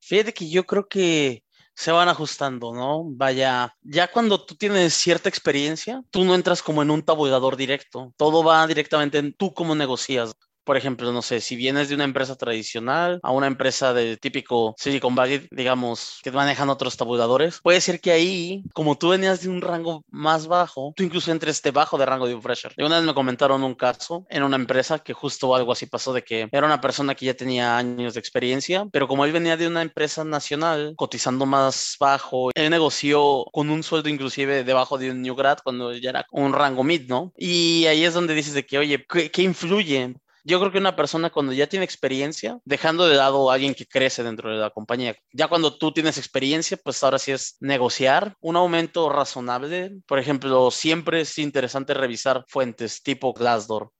Fíjate 0.00 0.34
que 0.34 0.50
yo 0.50 0.64
creo 0.64 0.88
que 0.88 1.44
se 1.76 1.92
van 1.92 2.08
ajustando, 2.08 2.74
¿no? 2.74 3.04
Vaya, 3.04 3.72
ya 3.82 4.08
cuando 4.08 4.44
tú 4.44 4.56
tienes 4.56 4.94
cierta 4.94 5.28
experiencia, 5.28 6.02
tú 6.10 6.24
no 6.24 6.34
entras 6.34 6.60
como 6.60 6.82
en 6.82 6.90
un 6.90 7.04
tabulador 7.04 7.56
directo, 7.56 8.12
todo 8.16 8.42
va 8.42 8.66
directamente 8.66 9.18
en 9.18 9.32
tú 9.32 9.54
cómo 9.54 9.76
negocias. 9.76 10.34
Por 10.64 10.76
ejemplo, 10.76 11.12
no 11.12 11.22
sé, 11.22 11.40
si 11.40 11.56
vienes 11.56 11.88
de 11.88 11.94
una 11.94 12.04
empresa 12.04 12.36
tradicional 12.36 13.18
a 13.22 13.32
una 13.32 13.46
empresa 13.46 13.92
de 13.92 14.16
típico 14.16 14.74
Silicon 14.78 15.14
Valley, 15.14 15.48
digamos, 15.50 16.20
que 16.22 16.30
manejan 16.30 16.70
otros 16.70 16.96
tabuladores, 16.96 17.60
puede 17.62 17.80
ser 17.80 18.00
que 18.00 18.12
ahí, 18.12 18.62
como 18.72 18.96
tú 18.96 19.08
venías 19.10 19.42
de 19.42 19.48
un 19.48 19.60
rango 19.60 20.04
más 20.10 20.46
bajo, 20.46 20.92
tú 20.96 21.02
incluso 21.02 21.32
entres 21.32 21.62
debajo 21.62 21.98
de 21.98 22.06
rango 22.06 22.26
de 22.26 22.34
un 22.34 22.42
fresher. 22.42 22.72
Y 22.76 22.82
una 22.84 22.96
vez 22.96 23.06
me 23.06 23.14
comentaron 23.14 23.62
un 23.64 23.74
caso 23.74 24.24
en 24.30 24.42
una 24.42 24.56
empresa 24.56 24.98
que 25.00 25.12
justo 25.12 25.54
algo 25.54 25.72
así 25.72 25.86
pasó 25.86 26.12
de 26.12 26.22
que 26.22 26.48
era 26.52 26.66
una 26.66 26.80
persona 26.80 27.14
que 27.14 27.26
ya 27.26 27.34
tenía 27.34 27.76
años 27.76 28.14
de 28.14 28.20
experiencia, 28.20 28.86
pero 28.92 29.08
como 29.08 29.24
él 29.24 29.32
venía 29.32 29.56
de 29.56 29.66
una 29.66 29.82
empresa 29.82 30.24
nacional 30.24 30.94
cotizando 30.96 31.46
más 31.46 31.96
bajo, 31.98 32.50
él 32.54 32.70
negoció 32.70 33.44
con 33.52 33.70
un 33.70 33.82
sueldo 33.82 34.08
inclusive 34.08 34.64
debajo 34.64 34.98
de 34.98 35.10
un 35.10 35.22
New 35.22 35.34
Grad 35.34 35.58
cuando 35.64 35.92
ya 35.94 36.10
era 36.10 36.26
un 36.30 36.52
rango 36.52 36.84
mid, 36.84 37.08
¿no? 37.08 37.32
Y 37.36 37.86
ahí 37.86 38.04
es 38.04 38.14
donde 38.14 38.34
dices 38.34 38.54
de 38.54 38.64
que, 38.66 38.78
oye, 38.78 39.04
¿qué, 39.08 39.30
qué 39.30 39.42
influye? 39.42 40.14
Yo 40.44 40.58
creo 40.58 40.72
que 40.72 40.78
una 40.78 40.96
persona 40.96 41.30
cuando 41.30 41.52
ya 41.52 41.68
tiene 41.68 41.84
experiencia, 41.84 42.58
dejando 42.64 43.06
de 43.06 43.14
lado 43.14 43.50
a 43.50 43.54
alguien 43.54 43.74
que 43.74 43.86
crece 43.86 44.24
dentro 44.24 44.50
de 44.50 44.56
la 44.56 44.70
compañía, 44.70 45.14
ya 45.32 45.46
cuando 45.46 45.78
tú 45.78 45.92
tienes 45.92 46.18
experiencia, 46.18 46.76
pues 46.82 47.02
ahora 47.04 47.18
sí 47.20 47.30
es 47.30 47.56
negociar 47.60 48.36
un 48.40 48.56
aumento 48.56 49.08
razonable. 49.08 49.92
Por 50.06 50.18
ejemplo, 50.18 50.70
siempre 50.72 51.20
es 51.20 51.38
interesante 51.38 51.94
revisar 51.94 52.44
fuentes 52.48 53.02
tipo 53.02 53.32
Glassdoor. 53.32 53.92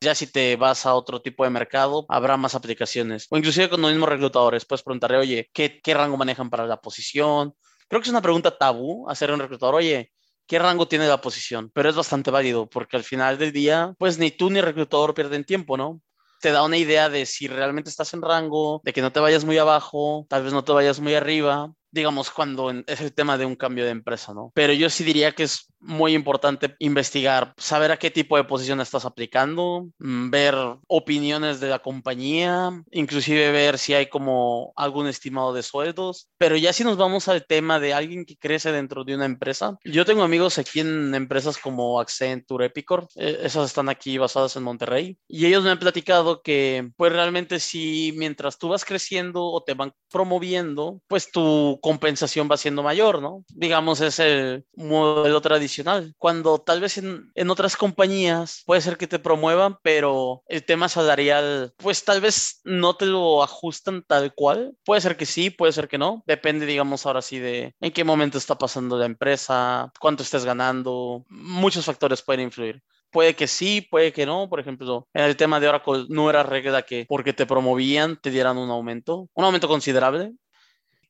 Ya 0.00 0.14
si 0.14 0.26
te 0.26 0.56
vas 0.56 0.86
a 0.86 0.94
otro 0.94 1.20
tipo 1.20 1.44
de 1.44 1.50
mercado, 1.50 2.06
habrá 2.08 2.36
más 2.36 2.54
aplicaciones. 2.54 3.26
O 3.30 3.36
inclusive 3.36 3.68
con 3.68 3.82
los 3.82 3.90
mismos 3.90 4.08
reclutadores, 4.08 4.64
puedes 4.64 4.82
preguntarle, 4.82 5.18
oye, 5.18 5.50
¿qué, 5.52 5.80
rango 5.94 6.16
manejan 6.16 6.50
para 6.50 6.66
la 6.66 6.78
posición? 6.80 7.54
Creo 7.88 8.00
que 8.00 8.06
es 8.06 8.10
una 8.10 8.22
pregunta 8.22 8.56
tabú 8.56 9.08
hacer 9.10 9.30
un 9.30 9.40
reclutador, 9.40 9.74
oye, 9.74 10.10
qué 10.52 10.58
rango 10.58 10.86
tiene 10.86 11.08
la 11.08 11.22
posición, 11.22 11.70
pero 11.72 11.88
es 11.88 11.96
bastante 11.96 12.30
válido 12.30 12.68
porque 12.68 12.98
al 12.98 13.04
final 13.04 13.38
del 13.38 13.52
día, 13.52 13.94
pues 13.98 14.18
ni 14.18 14.30
tú 14.30 14.50
ni 14.50 14.58
el 14.58 14.66
reclutador 14.66 15.14
pierden 15.14 15.44
tiempo, 15.44 15.78
¿no? 15.78 16.02
Te 16.42 16.52
da 16.52 16.62
una 16.62 16.76
idea 16.76 17.08
de 17.08 17.24
si 17.24 17.48
realmente 17.48 17.88
estás 17.88 18.12
en 18.12 18.20
rango, 18.20 18.82
de 18.84 18.92
que 18.92 19.00
no 19.00 19.10
te 19.10 19.20
vayas 19.20 19.46
muy 19.46 19.56
abajo, 19.56 20.26
tal 20.28 20.42
vez 20.42 20.52
no 20.52 20.62
te 20.62 20.72
vayas 20.72 21.00
muy 21.00 21.14
arriba, 21.14 21.72
digamos, 21.92 22.30
cuando 22.30 22.70
es 22.70 23.00
el 23.00 23.12
tema 23.12 23.38
de 23.38 23.44
un 23.44 23.54
cambio 23.54 23.84
de 23.84 23.90
empresa, 23.90 24.32
¿no? 24.34 24.50
Pero 24.54 24.72
yo 24.72 24.90
sí 24.90 25.04
diría 25.04 25.32
que 25.32 25.44
es 25.44 25.72
muy 25.82 26.14
importante 26.14 26.74
investigar, 26.78 27.52
saber 27.56 27.90
a 27.90 27.98
qué 27.98 28.10
tipo 28.10 28.36
de 28.36 28.44
posición 28.44 28.80
estás 28.80 29.04
aplicando, 29.04 29.88
mm, 29.98 30.30
ver 30.30 30.54
opiniones 30.86 31.60
de 31.60 31.68
la 31.68 31.80
compañía, 31.80 32.70
inclusive 32.92 33.50
ver 33.50 33.78
si 33.78 33.92
hay 33.94 34.06
como 34.06 34.72
algún 34.76 35.06
estimado 35.08 35.52
de 35.52 35.62
sueldos. 35.62 36.28
Pero 36.38 36.56
ya 36.56 36.72
si 36.72 36.84
nos 36.84 36.96
vamos 36.96 37.28
al 37.28 37.44
tema 37.46 37.80
de 37.80 37.94
alguien 37.94 38.24
que 38.24 38.36
crece 38.36 38.72
dentro 38.72 39.04
de 39.04 39.14
una 39.14 39.26
empresa, 39.26 39.76
yo 39.84 40.04
tengo 40.04 40.22
amigos 40.22 40.58
aquí 40.58 40.80
en 40.80 41.14
empresas 41.14 41.58
como 41.58 42.00
Accenture, 42.00 42.66
Epicor, 42.66 43.08
eh, 43.16 43.40
esas 43.42 43.66
están 43.66 43.88
aquí 43.88 44.18
basadas 44.18 44.56
en 44.56 44.62
Monterrey, 44.62 45.18
y 45.28 45.46
ellos 45.46 45.64
me 45.64 45.70
han 45.70 45.78
platicado 45.78 46.42
que 46.42 46.90
pues 46.96 47.12
realmente 47.12 47.58
si 47.60 48.14
mientras 48.16 48.58
tú 48.58 48.68
vas 48.68 48.84
creciendo 48.84 49.44
o 49.44 49.62
te 49.62 49.74
van 49.74 49.92
promoviendo, 50.10 51.00
pues 51.08 51.30
tu 51.30 51.78
compensación 51.82 52.48
va 52.50 52.56
siendo 52.56 52.82
mayor, 52.82 53.20
¿no? 53.20 53.44
Digamos, 53.48 54.00
es 54.00 54.20
el 54.20 54.64
modelo 54.74 55.40
tradicional. 55.40 56.14
Cuando 56.16 56.58
tal 56.58 56.80
vez 56.80 56.96
en, 56.96 57.50
otras 57.50 57.76
compañías 57.76 58.62
puede 58.64 58.80
ser 58.80 58.96
que 58.96 59.08
te 59.08 59.18
promuevan, 59.18 59.76
pero 59.82 60.44
el 60.46 60.64
tema 60.64 60.88
salarial, 60.88 61.74
pues 61.76 62.04
tal 62.04 62.20
vez 62.20 62.60
no 62.64 62.94
te 62.94 63.04
lo 63.04 63.42
ajustan 63.42 64.04
tal 64.06 64.32
cual. 64.32 64.74
Puede 64.84 65.00
ser 65.00 65.16
que 65.16 65.26
sí, 65.26 65.50
puede 65.50 65.72
ser 65.72 65.88
que 65.88 65.98
no. 65.98 66.22
Depende, 66.24 66.66
digamos, 66.66 67.04
ahora 67.04 67.20
sí 67.20 67.40
de 67.40 67.74
en 67.80 67.92
qué 67.92 68.04
momento 68.04 68.38
está 68.38 68.56
pasando 68.56 68.96
la 68.96 69.06
empresa, 69.06 69.90
cuánto 70.00 70.22
estés 70.22 70.44
ganando. 70.44 71.24
Muchos 71.28 71.84
factores 71.84 72.22
pueden 72.22 72.42
influir. 72.42 72.80
Puede 73.10 73.34
que 73.34 73.46
sí, 73.48 73.86
puede 73.90 74.12
que 74.12 74.24
no. 74.24 74.48
Por 74.48 74.60
ejemplo, 74.60 75.08
en 75.12 75.24
el 75.24 75.36
tema 75.36 75.58
de 75.58 75.68
Oracle 75.68 76.06
no 76.08 76.30
era 76.30 76.44
regla 76.44 76.82
que 76.82 77.06
porque 77.08 77.32
te 77.32 77.44
promovían 77.44 78.18
te 78.20 78.30
dieran 78.30 78.56
un 78.56 78.70
aumento, 78.70 79.28
un 79.34 79.44
aumento 79.44 79.68
considerable 79.68 80.32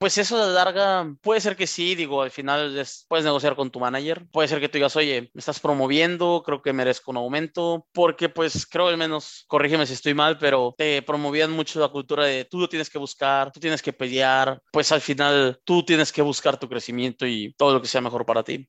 pues 0.03 0.19
eso 0.19 0.37
la 0.37 0.49
larga 0.49 1.15
puede 1.21 1.41
ser 1.41 1.55
que 1.55 1.69
sí, 1.69 1.95
digo, 1.95 2.23
al 2.23 2.33
final 2.33 2.75
puedes 3.07 3.25
negociar 3.25 3.55
con 3.55 3.71
tu 3.71 3.79
manager, 3.79 4.27
puede 4.33 4.49
ser 4.49 4.59
que 4.59 4.69
tú 4.69 4.79
digas, 4.79 4.97
oye, 4.97 5.31
me 5.33 5.39
estás 5.39 5.61
promoviendo, 5.61 6.43
creo 6.45 6.61
que 6.61 6.73
merezco 6.73 7.13
un 7.13 7.19
aumento, 7.19 7.87
porque 7.93 8.29
pues 8.29 8.67
creo 8.67 8.89
al 8.89 8.97
menos, 8.97 9.45
corrígeme 9.47 9.87
si 9.87 9.93
estoy 9.93 10.13
mal, 10.13 10.39
pero 10.39 10.75
te 10.77 11.03
promovían 11.03 11.53
mucho 11.53 11.79
la 11.79 11.87
cultura 11.87 12.25
de 12.25 12.45
tú 12.47 12.59
lo 12.59 12.69
tienes 12.69 12.91
que 12.91 12.99
buscar, 12.99 13.53
tú 13.53 13.61
tienes 13.61 13.81
que 13.81 13.93
pelear, 13.93 14.61
pues 14.73 14.91
al 14.91 15.01
final 15.01 15.61
tú 15.63 15.85
tienes 15.85 16.11
que 16.11 16.23
buscar 16.23 16.59
tu 16.59 16.69
crecimiento 16.69 17.25
y 17.25 17.55
todo 17.57 17.73
lo 17.73 17.81
que 17.81 17.87
sea 17.87 18.01
mejor 18.01 18.27
para 18.27 18.43
ti 18.43 18.69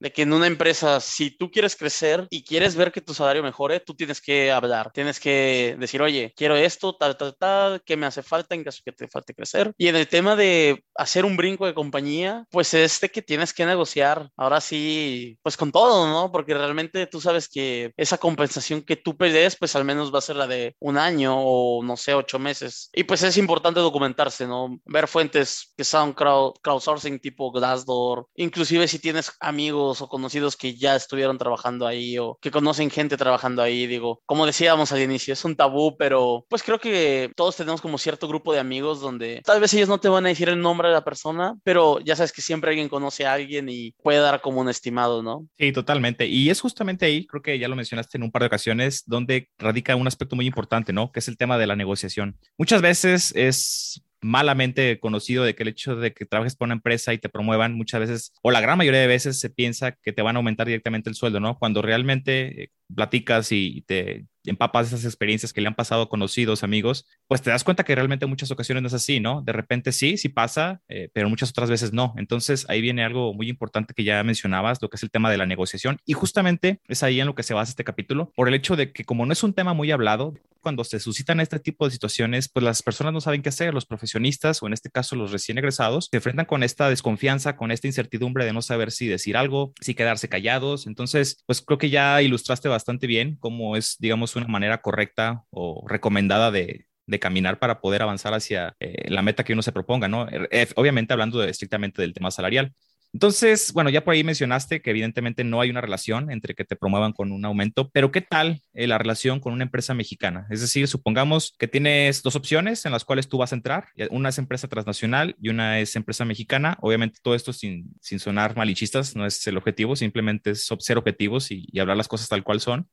de 0.00 0.12
que 0.12 0.22
en 0.22 0.32
una 0.32 0.46
empresa, 0.46 0.98
si 1.00 1.30
tú 1.30 1.50
quieres 1.50 1.76
crecer 1.76 2.26
y 2.30 2.42
quieres 2.42 2.74
ver 2.74 2.90
que 2.90 3.00
tu 3.00 3.14
salario 3.14 3.42
mejore, 3.42 3.80
tú 3.80 3.94
tienes 3.94 4.20
que 4.20 4.50
hablar, 4.50 4.90
tienes 4.92 5.20
que 5.20 5.76
decir, 5.78 6.02
oye, 6.02 6.32
quiero 6.34 6.56
esto, 6.56 6.96
tal, 6.96 7.16
tal, 7.16 7.36
tal, 7.38 7.82
¿qué 7.84 7.96
me 7.96 8.06
hace 8.06 8.22
falta 8.22 8.54
en 8.54 8.64
caso 8.64 8.80
que 8.84 8.92
te 8.92 9.08
falte 9.08 9.34
crecer? 9.34 9.72
Y 9.76 9.88
en 9.88 9.96
el 9.96 10.08
tema 10.08 10.36
de 10.36 10.82
hacer 10.94 11.24
un 11.24 11.36
brinco 11.36 11.66
de 11.66 11.74
compañía, 11.74 12.46
pues 12.50 12.72
es 12.74 13.00
de 13.00 13.10
que 13.10 13.22
tienes 13.22 13.52
que 13.52 13.66
negociar, 13.66 14.30
ahora 14.36 14.60
sí, 14.60 15.38
pues 15.42 15.56
con 15.56 15.70
todo, 15.70 16.06
¿no? 16.08 16.32
Porque 16.32 16.54
realmente 16.54 17.06
tú 17.06 17.20
sabes 17.20 17.48
que 17.48 17.92
esa 17.96 18.18
compensación 18.18 18.82
que 18.82 18.96
tú 18.96 19.16
pedes, 19.16 19.56
pues 19.56 19.76
al 19.76 19.84
menos 19.84 20.12
va 20.12 20.18
a 20.18 20.22
ser 20.22 20.36
la 20.36 20.46
de 20.46 20.74
un 20.80 20.96
año 20.96 21.36
o 21.38 21.82
no 21.82 21.96
sé, 21.96 22.14
ocho 22.14 22.38
meses. 22.38 22.88
Y 22.94 23.04
pues 23.04 23.22
es 23.22 23.36
importante 23.36 23.80
documentarse, 23.80 24.46
¿no? 24.46 24.80
Ver 24.86 25.08
fuentes 25.08 25.74
que 25.76 25.84
son 25.84 26.14
crowd, 26.14 26.54
crowdsourcing 26.62 27.20
tipo 27.20 27.52
Glassdoor, 27.52 28.26
inclusive 28.34 28.88
si 28.88 28.98
tienes 28.98 29.32
amigos 29.40 29.89
o 30.00 30.08
conocidos 30.08 30.56
que 30.56 30.74
ya 30.74 30.96
estuvieron 30.96 31.38
trabajando 31.38 31.86
ahí 31.86 32.18
o 32.18 32.38
que 32.40 32.50
conocen 32.50 32.90
gente 32.90 33.16
trabajando 33.16 33.62
ahí, 33.62 33.86
digo, 33.86 34.20
como 34.26 34.46
decíamos 34.46 34.92
al 34.92 35.02
inicio, 35.02 35.32
es 35.32 35.44
un 35.44 35.56
tabú, 35.56 35.96
pero 35.96 36.46
pues 36.48 36.62
creo 36.62 36.78
que 36.78 37.32
todos 37.36 37.56
tenemos 37.56 37.80
como 37.80 37.98
cierto 37.98 38.28
grupo 38.28 38.52
de 38.52 38.60
amigos 38.60 39.00
donde 39.00 39.42
tal 39.44 39.60
vez 39.60 39.72
ellos 39.74 39.88
no 39.88 39.98
te 39.98 40.08
van 40.08 40.26
a 40.26 40.28
decir 40.28 40.48
el 40.48 40.60
nombre 40.60 40.88
de 40.88 40.94
la 40.94 41.04
persona, 41.04 41.54
pero 41.64 42.00
ya 42.00 42.16
sabes 42.16 42.32
que 42.32 42.42
siempre 42.42 42.70
alguien 42.70 42.88
conoce 42.88 43.26
a 43.26 43.32
alguien 43.32 43.68
y 43.68 43.92
puede 44.02 44.18
dar 44.18 44.40
como 44.40 44.60
un 44.60 44.68
estimado, 44.68 45.22
¿no? 45.22 45.46
Sí, 45.58 45.72
totalmente. 45.72 46.26
Y 46.26 46.50
es 46.50 46.60
justamente 46.60 47.06
ahí, 47.06 47.26
creo 47.26 47.42
que 47.42 47.58
ya 47.58 47.68
lo 47.68 47.76
mencionaste 47.76 48.18
en 48.18 48.24
un 48.24 48.30
par 48.30 48.42
de 48.42 48.46
ocasiones, 48.46 49.04
donde 49.06 49.48
radica 49.58 49.96
un 49.96 50.06
aspecto 50.06 50.36
muy 50.36 50.46
importante, 50.46 50.92
¿no? 50.92 51.10
Que 51.12 51.20
es 51.20 51.28
el 51.28 51.36
tema 51.36 51.58
de 51.58 51.66
la 51.66 51.76
negociación. 51.76 52.38
Muchas 52.56 52.82
veces 52.82 53.32
es 53.34 54.02
malamente 54.22 54.98
conocido 55.00 55.44
de 55.44 55.54
que 55.54 55.62
el 55.62 55.68
hecho 55.70 55.96
de 55.96 56.12
que 56.12 56.26
trabajes 56.26 56.56
por 56.56 56.66
una 56.66 56.74
empresa 56.74 57.12
y 57.14 57.18
te 57.18 57.28
promuevan 57.28 57.74
muchas 57.74 58.00
veces, 58.00 58.32
o 58.42 58.50
la 58.50 58.60
gran 58.60 58.78
mayoría 58.78 59.00
de 59.00 59.06
veces 59.06 59.40
se 59.40 59.50
piensa 59.50 59.92
que 59.92 60.12
te 60.12 60.22
van 60.22 60.36
a 60.36 60.38
aumentar 60.38 60.66
directamente 60.66 61.10
el 61.10 61.16
sueldo, 61.16 61.40
¿no? 61.40 61.58
Cuando 61.58 61.82
realmente 61.82 62.64
eh, 62.64 62.70
platicas 62.94 63.52
y 63.52 63.82
te 63.82 64.26
empapas 64.44 64.88
esas 64.88 65.04
experiencias 65.04 65.52
que 65.52 65.60
le 65.60 65.68
han 65.68 65.74
pasado 65.74 66.02
a 66.02 66.08
conocidos, 66.08 66.64
amigos, 66.64 67.06
pues 67.30 67.42
te 67.42 67.50
das 67.50 67.62
cuenta 67.62 67.84
que 67.84 67.94
realmente 67.94 68.24
en 68.24 68.28
muchas 68.28 68.50
ocasiones 68.50 68.82
no 68.82 68.88
es 68.88 68.92
así, 68.92 69.20
¿no? 69.20 69.40
De 69.42 69.52
repente 69.52 69.92
sí, 69.92 70.16
sí 70.16 70.28
pasa, 70.28 70.82
eh, 70.88 71.10
pero 71.12 71.28
muchas 71.28 71.50
otras 71.50 71.70
veces 71.70 71.92
no. 71.92 72.12
Entonces 72.16 72.66
ahí 72.68 72.80
viene 72.80 73.04
algo 73.04 73.32
muy 73.34 73.48
importante 73.48 73.94
que 73.94 74.02
ya 74.02 74.24
mencionabas, 74.24 74.82
lo 74.82 74.90
que 74.90 74.96
es 74.96 75.04
el 75.04 75.12
tema 75.12 75.30
de 75.30 75.38
la 75.38 75.46
negociación. 75.46 75.98
Y 76.04 76.14
justamente 76.14 76.80
es 76.88 77.04
ahí 77.04 77.20
en 77.20 77.28
lo 77.28 77.36
que 77.36 77.44
se 77.44 77.54
basa 77.54 77.70
este 77.70 77.84
capítulo, 77.84 78.32
por 78.34 78.48
el 78.48 78.54
hecho 78.54 78.74
de 78.74 78.92
que 78.92 79.04
como 79.04 79.26
no 79.26 79.32
es 79.32 79.44
un 79.44 79.54
tema 79.54 79.74
muy 79.74 79.92
hablado, 79.92 80.34
cuando 80.60 80.82
se 80.82 80.98
suscitan 80.98 81.38
este 81.38 81.60
tipo 81.60 81.84
de 81.84 81.92
situaciones, 81.92 82.48
pues 82.48 82.64
las 82.64 82.82
personas 82.82 83.12
no 83.12 83.20
saben 83.20 83.42
qué 83.42 83.48
hacer, 83.50 83.74
los 83.74 83.86
profesionistas 83.86 84.60
o 84.60 84.66
en 84.66 84.72
este 84.72 84.90
caso 84.90 85.14
los 85.14 85.30
recién 85.30 85.56
egresados 85.56 86.08
se 86.10 86.16
enfrentan 86.16 86.46
con 86.46 86.64
esta 86.64 86.88
desconfianza, 86.88 87.56
con 87.56 87.70
esta 87.70 87.86
incertidumbre 87.86 88.44
de 88.44 88.52
no 88.52 88.60
saber 88.60 88.90
si 88.90 89.06
decir 89.06 89.36
algo, 89.36 89.72
si 89.80 89.94
quedarse 89.94 90.28
callados. 90.28 90.88
Entonces, 90.88 91.44
pues 91.46 91.62
creo 91.62 91.78
que 91.78 91.90
ya 91.90 92.20
ilustraste 92.22 92.68
bastante 92.68 93.06
bien 93.06 93.36
cómo 93.38 93.76
es, 93.76 93.96
digamos, 94.00 94.34
una 94.34 94.48
manera 94.48 94.82
correcta 94.82 95.44
o 95.50 95.86
recomendada 95.88 96.50
de, 96.50 96.89
caminar 97.18 97.58
para 97.58 97.80
poder 97.80 98.02
avanzar 98.02 98.34
hacia 98.34 98.76
eh, 98.80 99.10
la 99.10 99.22
meta 99.22 99.44
que 99.44 99.52
uno 99.52 99.62
se 99.62 99.72
proponga, 99.72 100.08
¿no? 100.08 100.28
Eh, 100.30 100.68
obviamente 100.76 101.12
hablando 101.12 101.42
estrictamente 101.42 102.02
del 102.02 102.14
tema 102.14 102.30
salarial. 102.30 102.72
Entonces, 103.12 103.72
bueno, 103.72 103.90
ya 103.90 104.04
por 104.04 104.14
ahí 104.14 104.22
mencionaste 104.22 104.82
que 104.82 104.90
evidentemente 104.90 105.42
no 105.42 105.60
hay 105.60 105.68
una 105.68 105.80
relación 105.80 106.30
entre 106.30 106.54
que 106.54 106.64
te 106.64 106.76
promuevan 106.76 107.12
con 107.12 107.32
un 107.32 107.44
aumento, 107.44 107.90
pero 107.90 108.12
¿qué 108.12 108.20
tal 108.20 108.62
eh, 108.72 108.86
la 108.86 108.98
relación 108.98 109.40
con 109.40 109.52
una 109.52 109.64
empresa 109.64 109.94
mexicana? 109.94 110.46
Es 110.48 110.60
decir, 110.60 110.86
supongamos 110.86 111.56
que 111.58 111.66
tienes 111.66 112.22
dos 112.22 112.36
opciones 112.36 112.86
en 112.86 112.92
las 112.92 113.04
cuales 113.04 113.28
tú 113.28 113.38
vas 113.38 113.52
a 113.52 113.56
entrar. 113.56 113.88
Una 114.10 114.28
es 114.28 114.38
empresa 114.38 114.68
transnacional 114.68 115.34
y 115.40 115.48
una 115.48 115.80
es 115.80 115.96
empresa 115.96 116.24
mexicana. 116.24 116.78
Obviamente 116.82 117.18
todo 117.20 117.34
esto 117.34 117.52
sin, 117.52 117.90
sin 118.00 118.20
sonar 118.20 118.56
malichistas, 118.56 119.16
no 119.16 119.26
es 119.26 119.44
el 119.48 119.56
objetivo, 119.56 119.96
simplemente 119.96 120.50
es 120.50 120.68
ser 120.78 120.96
objetivos 120.96 121.50
y, 121.50 121.66
y 121.72 121.80
hablar 121.80 121.96
las 121.96 122.08
cosas 122.08 122.28
tal 122.28 122.44
cual 122.44 122.60
son. 122.60 122.88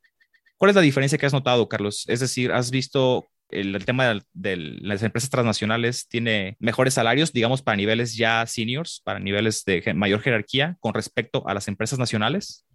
¿Cuál 0.58 0.70
es 0.70 0.76
la 0.76 0.82
diferencia 0.82 1.20
que 1.20 1.28
has 1.28 1.34
notado, 1.34 1.70
Carlos? 1.70 2.06
Es 2.08 2.20
decir, 2.20 2.52
¿has 2.52 2.72
visto 2.72 3.28
el, 3.50 3.86
tema 3.86 4.20
de, 4.34 4.58
las 4.82 5.04
empresas 5.04 5.30
transnacionales 5.30 6.08
tiene 6.08 6.58
mejores 6.60 6.94
salarios, 6.94 7.34
digamos, 7.34 7.62
para 7.62 7.78
niveles 7.78 8.16
ya 8.16 8.46
seniors, 8.46 9.02
para 9.04 9.20
niveles 9.20 9.64
de 9.66 9.94
mayor 9.94 10.22
jerarquía 10.22 10.78
con 10.80 10.94
respecto 10.94 11.48
a 11.48 11.54
las 11.54 11.68
empresas 11.68 12.00
nacionales? 12.00 12.66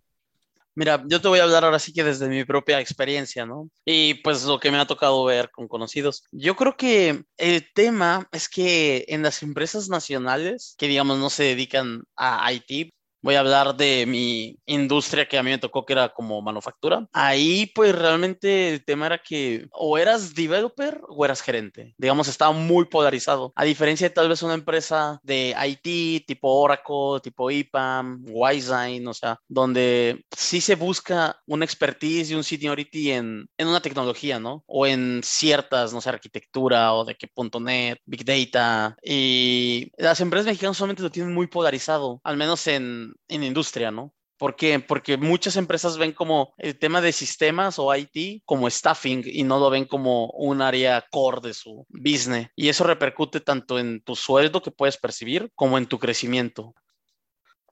Mira, 0.75 1.05
yo 1.07 1.21
te 1.21 1.29
voy 1.29 1.39
a 1.39 1.43
hablar 1.43 1.65
ahora 1.65 1.79
sí 1.79 1.93
que 1.93 2.03
desde 2.03 2.29
mi 2.29 2.45
propia 2.45 2.81
experiencia, 2.81 3.45
¿no? 3.45 3.69
Y 3.85 4.15
pues 4.15 4.45
lo 4.45 4.59
que 4.59 4.71
me 4.71 4.79
ha 4.79 4.87
tocado 4.87 5.23
ver 5.25 5.51
con 5.51 5.69
conocidos. 5.69 6.25
Yo 6.33 6.57
creo 6.57 6.77
que 6.79 7.25
el 7.37 7.67
tema 7.75 8.27
es 8.33 8.49
que 8.49 9.05
en 9.09 9.23
las 9.23 9.43
empresas 9.43 9.91
nacionales, 9.91 10.75
que 10.79 10.89
digamos 10.89 11.19
no 11.19 11.29
se 11.29 11.45
dedican 11.45 12.05
a 12.17 12.51
IT, 12.51 12.91
voy 13.23 13.37
a 13.37 13.41
hablar 13.41 13.77
de 13.77 14.05
mi 14.07 14.59
industria 14.67 15.27
que 15.27 15.39
a 15.39 15.43
mí 15.43 15.51
me 15.51 15.59
tocó, 15.59 15.87
que 15.87 15.93
era 15.93 16.09
como 16.11 16.43
manufactura. 16.43 17.07
Ahí, 17.13 17.67
pues 17.75 17.95
realmente 17.95 18.75
el 18.75 18.85
tema 18.85 19.07
era 19.07 19.19
que 19.19 19.67
o 19.73 19.97
eras 19.97 20.35
developer 20.35 21.01
o 21.09 21.25
eras 21.25 21.41
gerente. 21.41 21.95
Digamos, 21.97 22.29
estaba 22.29 22.53
muy 22.53 22.87
polarizado. 22.87 23.53
A 23.57 23.65
diferencia 23.65 24.09
de 24.09 24.15
tal 24.15 24.29
vez 24.29 24.43
una 24.43 24.55
empresa 24.55 25.21
de 25.23 25.55
IT, 25.67 26.27
tipo 26.27 26.49
Oracle, 26.61 27.21
tipo 27.23 27.51
IPAM, 27.51 28.25
Wiseline, 28.29 29.07
o 29.07 29.15
sea, 29.15 29.39
donde 29.49 30.25
sí 30.37 30.61
se 30.61 30.75
busca 30.75 31.41
una 31.47 31.65
expertise 31.65 32.31
y 32.31 32.35
un 32.35 32.45
seniority 32.45 33.13
en, 33.13 33.47
en 33.57 33.69
una 33.69 33.81
tecnología, 33.81 34.41
¿no? 34.41 34.65
O 34.67 34.87
en 34.87 35.21
ciertas, 35.23 35.93
no 35.93 36.01
sé, 36.01 36.09
arquitectura 36.09 36.95
o 36.95 37.05
de 37.05 37.15
qué 37.15 37.29
punto 37.29 37.61
net, 37.61 37.99
big 38.05 38.25
data. 38.25 38.97
Y 39.03 39.91
las 39.97 40.21
empresas 40.21 40.47
mexicanas 40.47 40.77
solamente 40.77 41.03
lo 41.03 41.11
tienen 41.11 41.35
muy 41.35 41.47
polarizado, 41.47 42.21
al 42.25 42.37
menos 42.37 42.67
en, 42.67 43.12
en 43.29 43.45
industria, 43.45 43.91
¿no? 43.91 44.15
¿Por 44.43 44.57
qué? 44.57 44.81
Porque 44.81 45.17
muchas 45.17 45.57
empresas 45.57 45.99
ven 45.99 46.13
como 46.13 46.53
el 46.59 46.77
tema 46.77 47.01
de 47.01 47.13
sistemas 47.13 47.79
o 47.79 47.95
IT 47.95 48.43
como 48.45 48.69
staffing 48.69 49.23
y 49.25 49.45
no 49.45 49.61
lo 49.61 49.71
ven 49.71 49.85
como 49.85 50.31
un 50.31 50.61
área 50.61 51.07
core 51.13 51.41
de 51.41 51.55
su 51.55 51.87
business. 51.89 52.49
Y 52.57 52.69
eso 52.69 52.83
repercute 52.83 53.41
tanto 53.41 53.79
en 53.79 54.03
tu 54.03 54.17
sueldo 54.17 54.61
que 54.61 54.73
puedes 54.73 54.97
percibir 54.97 55.53
como 55.55 55.79
en 55.79 55.87
tu 55.87 55.99
crecimiento. 56.01 56.75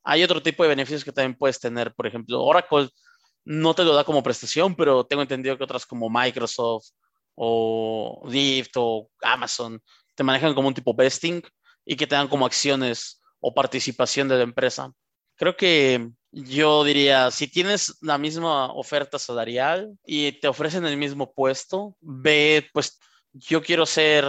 Hay 0.04 0.22
otro 0.22 0.42
tipo 0.42 0.62
de 0.62 0.68
beneficios 0.68 1.04
que 1.04 1.10
también 1.10 1.36
puedes 1.36 1.58
tener. 1.58 1.92
Por 1.92 2.06
ejemplo, 2.06 2.40
Oracle 2.40 2.88
no 3.44 3.74
te 3.74 3.82
lo 3.82 3.92
da 3.92 4.04
como 4.04 4.22
prestación, 4.22 4.76
pero 4.76 5.04
tengo 5.04 5.22
entendido 5.22 5.58
que 5.58 5.64
otras 5.64 5.84
como 5.84 6.08
Microsoft 6.08 6.90
o 7.34 8.22
Lyft 8.28 8.76
o 8.76 9.10
Amazon 9.22 9.82
te 10.14 10.22
manejan 10.22 10.54
como 10.54 10.68
un 10.68 10.74
tipo 10.74 10.94
vesting 10.94 11.42
y 11.84 11.96
que 11.96 12.06
te 12.06 12.14
dan 12.14 12.28
como 12.28 12.46
acciones 12.46 13.20
o 13.40 13.52
participación 13.52 14.28
de 14.28 14.36
la 14.36 14.42
empresa. 14.44 14.92
Creo 15.40 15.56
que 15.56 16.10
yo 16.32 16.84
diría, 16.84 17.30
si 17.30 17.48
tienes 17.48 17.96
la 18.02 18.18
misma 18.18 18.70
oferta 18.74 19.18
salarial 19.18 19.96
y 20.04 20.32
te 20.32 20.48
ofrecen 20.48 20.84
el 20.84 20.98
mismo 20.98 21.32
puesto, 21.32 21.96
ve, 22.02 22.68
pues 22.74 23.00
yo 23.32 23.62
quiero 23.62 23.86
ser 23.86 24.26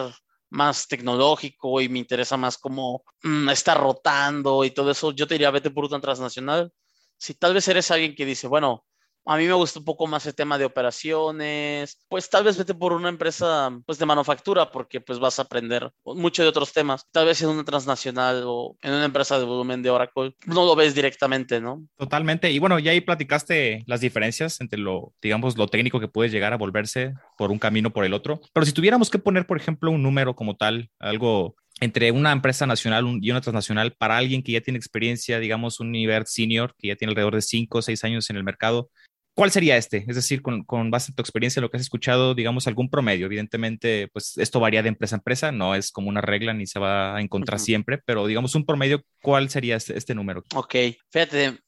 más 0.50 0.88
tecnológico 0.88 1.82
y 1.82 1.89
me 1.89 2.00
interesa 2.00 2.38
más 2.38 2.58
como 2.58 3.03
mm, 3.24 3.50
estar 3.50 3.77
rotando 3.77 4.63
y 4.63 4.72
todo 4.72 4.89
eso, 4.91 5.12
yo 5.12 5.27
te 5.27 5.34
diría, 5.34 5.51
vete 5.51 5.70
por 5.70 5.84
una 5.84 6.00
transnacional. 6.00 6.72
Si 7.18 7.34
tal 7.34 7.56
vez 7.56 7.68
eres 7.68 7.91
alguien 7.91 8.15
que 8.15 8.25
dice, 8.25 8.48
bueno, 8.48 8.86
a 9.25 9.38
mí 9.38 9.46
me 9.46 9.54
gusta 9.54 9.80
un 9.80 9.86
poco 9.86 10.08
más 10.08 10.25
el 10.25 10.36
tema 10.36 10.58
de 10.58 10.66
operaciones, 10.66 11.98
pues 12.08 12.30
tal 12.30 12.44
vez 12.44 12.58
vete 12.58 12.74
por 12.74 12.94
una 12.94 13.10
empresa 13.10 13.72
pues 13.86 14.00
de 14.00 14.06
manufactura 14.06 14.72
porque 14.72 15.01
pues 15.01 15.20
vas 15.20 15.40
a 15.40 15.44
aprender 15.44 15.92
mucho 16.06 16.44
de 16.44 16.50
otros 16.50 16.74
temas. 16.74 17.06
Tal 17.12 17.25
vez 17.25 17.42
en 17.42 17.50
una 17.50 17.63
transnacional 17.63 18.44
o 18.46 18.78
en 18.82 18.94
una 18.94 19.06
empresa 19.06 19.38
de 19.40 19.46
volumen 19.46 19.82
de 19.82 19.90
Oracle 19.90 20.36
no 20.46 20.66
lo 20.66 20.75
ves 20.75 20.96
directamente, 20.96 21.62
¿no? 21.62 21.86
Totalmente. 21.98 22.51
Y 22.51 22.60
bueno, 22.60 22.80
ya 22.80 22.92
ahí 22.92 23.01
platicaste 23.01 23.84
las 23.86 24.01
diferencias 24.01 24.60
entre 24.62 24.80
lo, 24.80 25.13
digamos, 25.22 25.58
lo 25.58 25.68
técnico 25.68 26.00
que 26.00 26.08
puede 26.08 26.30
llegar 26.30 26.54
a 26.54 26.58
volverse 26.58 27.13
por 27.38 27.51
un 27.51 27.60
camino 27.60 27.92
por 27.92 28.06
el 28.06 28.13
otro. 28.13 28.42
Pero 28.54 28.66
si 28.66 28.74
tuviéramos 28.74 29.10
que 29.10 29.20
poner, 29.20 29.46
por 29.46 29.58
ejemplo, 29.58 29.92
un 29.92 30.04
número 30.04 30.36
como 30.36 30.56
tal, 30.56 30.90
algo 31.00 31.56
entre 31.80 32.12
una 32.12 32.32
empresa 32.32 32.66
nacional 32.68 33.06
y 33.22 33.32
una 33.32 33.42
transnacional 33.42 33.94
para 33.94 34.18
alguien 34.18 34.44
que 34.44 34.51
ya 34.51 34.62
tiene 34.62 34.78
experiencia, 34.78 35.40
digamos, 35.40 35.80
un 35.80 35.92
nivel 35.92 36.25
senior, 36.28 36.75
que 36.78 36.90
ya 36.90 36.96
tiene 36.96 37.12
alrededor 37.12 37.36
de 37.36 37.42
5 37.42 37.80
o 37.80 37.82
6 37.82 38.04
años 38.04 38.30
en 38.30 38.38
el 38.38 38.44
mercado, 38.44 38.92
¿Cuál 39.34 39.52
sería 39.52 39.78
este? 39.78 40.04
Es 40.08 40.16
decir, 40.16 40.42
con, 40.42 40.64
con, 40.64 40.92
base 40.92 41.12
en 41.12 41.16
tu 41.16 41.22
experiencia, 41.22 41.62
lo 41.62 41.70
que 41.70 41.78
has 41.78 41.84
escuchado, 41.84 42.36
digamos, 42.36 42.68
algún 42.68 42.90
promedio. 42.90 43.28
Evidentemente, 43.28 44.10
pues 44.12 44.38
esto 44.38 44.60
varía 44.60 44.84
de 44.84 44.90
empresa 44.90 45.16
a 45.16 45.20
empresa, 45.20 45.52
no 45.52 45.74
es 45.74 45.92
como 45.92 46.10
una 46.10 46.22
regla 46.22 46.54
ni 46.54 46.68
se 46.68 46.80
va 46.80 47.16
a 47.16 47.22
encontrar 47.22 47.60
siempre, 47.60 48.00
pero 48.06 48.28
digamos 48.28 48.56
un 48.56 48.66
promedio, 48.66 49.04
¿cuál 49.22 49.50
sería 49.50 49.78
este, 49.78 49.98
este, 49.98 50.14
número? 50.16 50.44
Ok, 50.56 50.76
fíjate, 51.10 51.60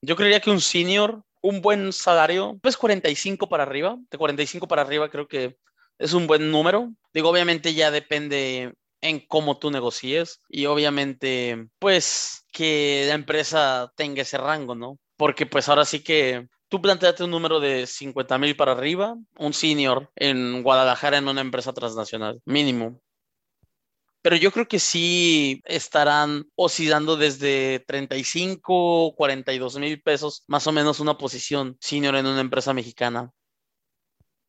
yo 0.00 0.16
creería 0.16 0.40
que 0.40 0.50
un 0.50 0.60
senior, 0.60 1.22
un 1.42 1.60
buen 1.60 1.92
salario, 1.92 2.58
pues 2.62 2.76
45 2.76 3.48
para 3.48 3.64
arriba, 3.64 3.98
de 4.10 4.18
45 4.18 4.66
para 4.66 4.82
arriba 4.82 5.10
creo 5.10 5.28
que 5.28 5.56
es 5.98 6.14
un 6.14 6.26
buen 6.26 6.50
número. 6.50 6.90
Digo, 7.12 7.28
obviamente 7.28 7.74
ya 7.74 7.90
depende 7.90 8.72
en 9.02 9.20
cómo 9.20 9.58
tú 9.58 9.70
negocies 9.70 10.40
y 10.48 10.66
obviamente, 10.66 11.68
pues 11.78 12.46
que 12.52 13.04
la 13.08 13.14
empresa 13.14 13.92
tenga 13.96 14.22
ese 14.22 14.38
rango, 14.38 14.74
¿no? 14.74 14.98
Porque 15.16 15.46
pues 15.46 15.68
ahora 15.68 15.84
sí 15.84 16.00
que 16.00 16.48
tú 16.70 16.80
planteate 16.80 17.24
un 17.24 17.30
número 17.32 17.60
de 17.60 17.86
50 17.86 18.38
mil 18.38 18.56
para 18.56 18.72
arriba, 18.72 19.16
un 19.36 19.52
senior 19.52 20.10
en 20.14 20.62
Guadalajara 20.62 21.18
en 21.18 21.28
una 21.28 21.42
empresa 21.42 21.74
transnacional, 21.74 22.40
mínimo. 22.46 23.02
Pero 24.22 24.36
yo 24.36 24.52
creo 24.52 24.68
que 24.68 24.78
sí 24.78 25.62
estarán 25.64 26.46
oscilando 26.54 27.16
desde 27.16 27.80
35, 27.86 29.14
42 29.16 29.78
mil 29.78 30.00
pesos, 30.00 30.44
más 30.46 30.66
o 30.66 30.72
menos 30.72 31.00
una 31.00 31.18
posición 31.18 31.76
senior 31.80 32.14
en 32.16 32.26
una 32.26 32.40
empresa 32.40 32.72
mexicana. 32.72 33.32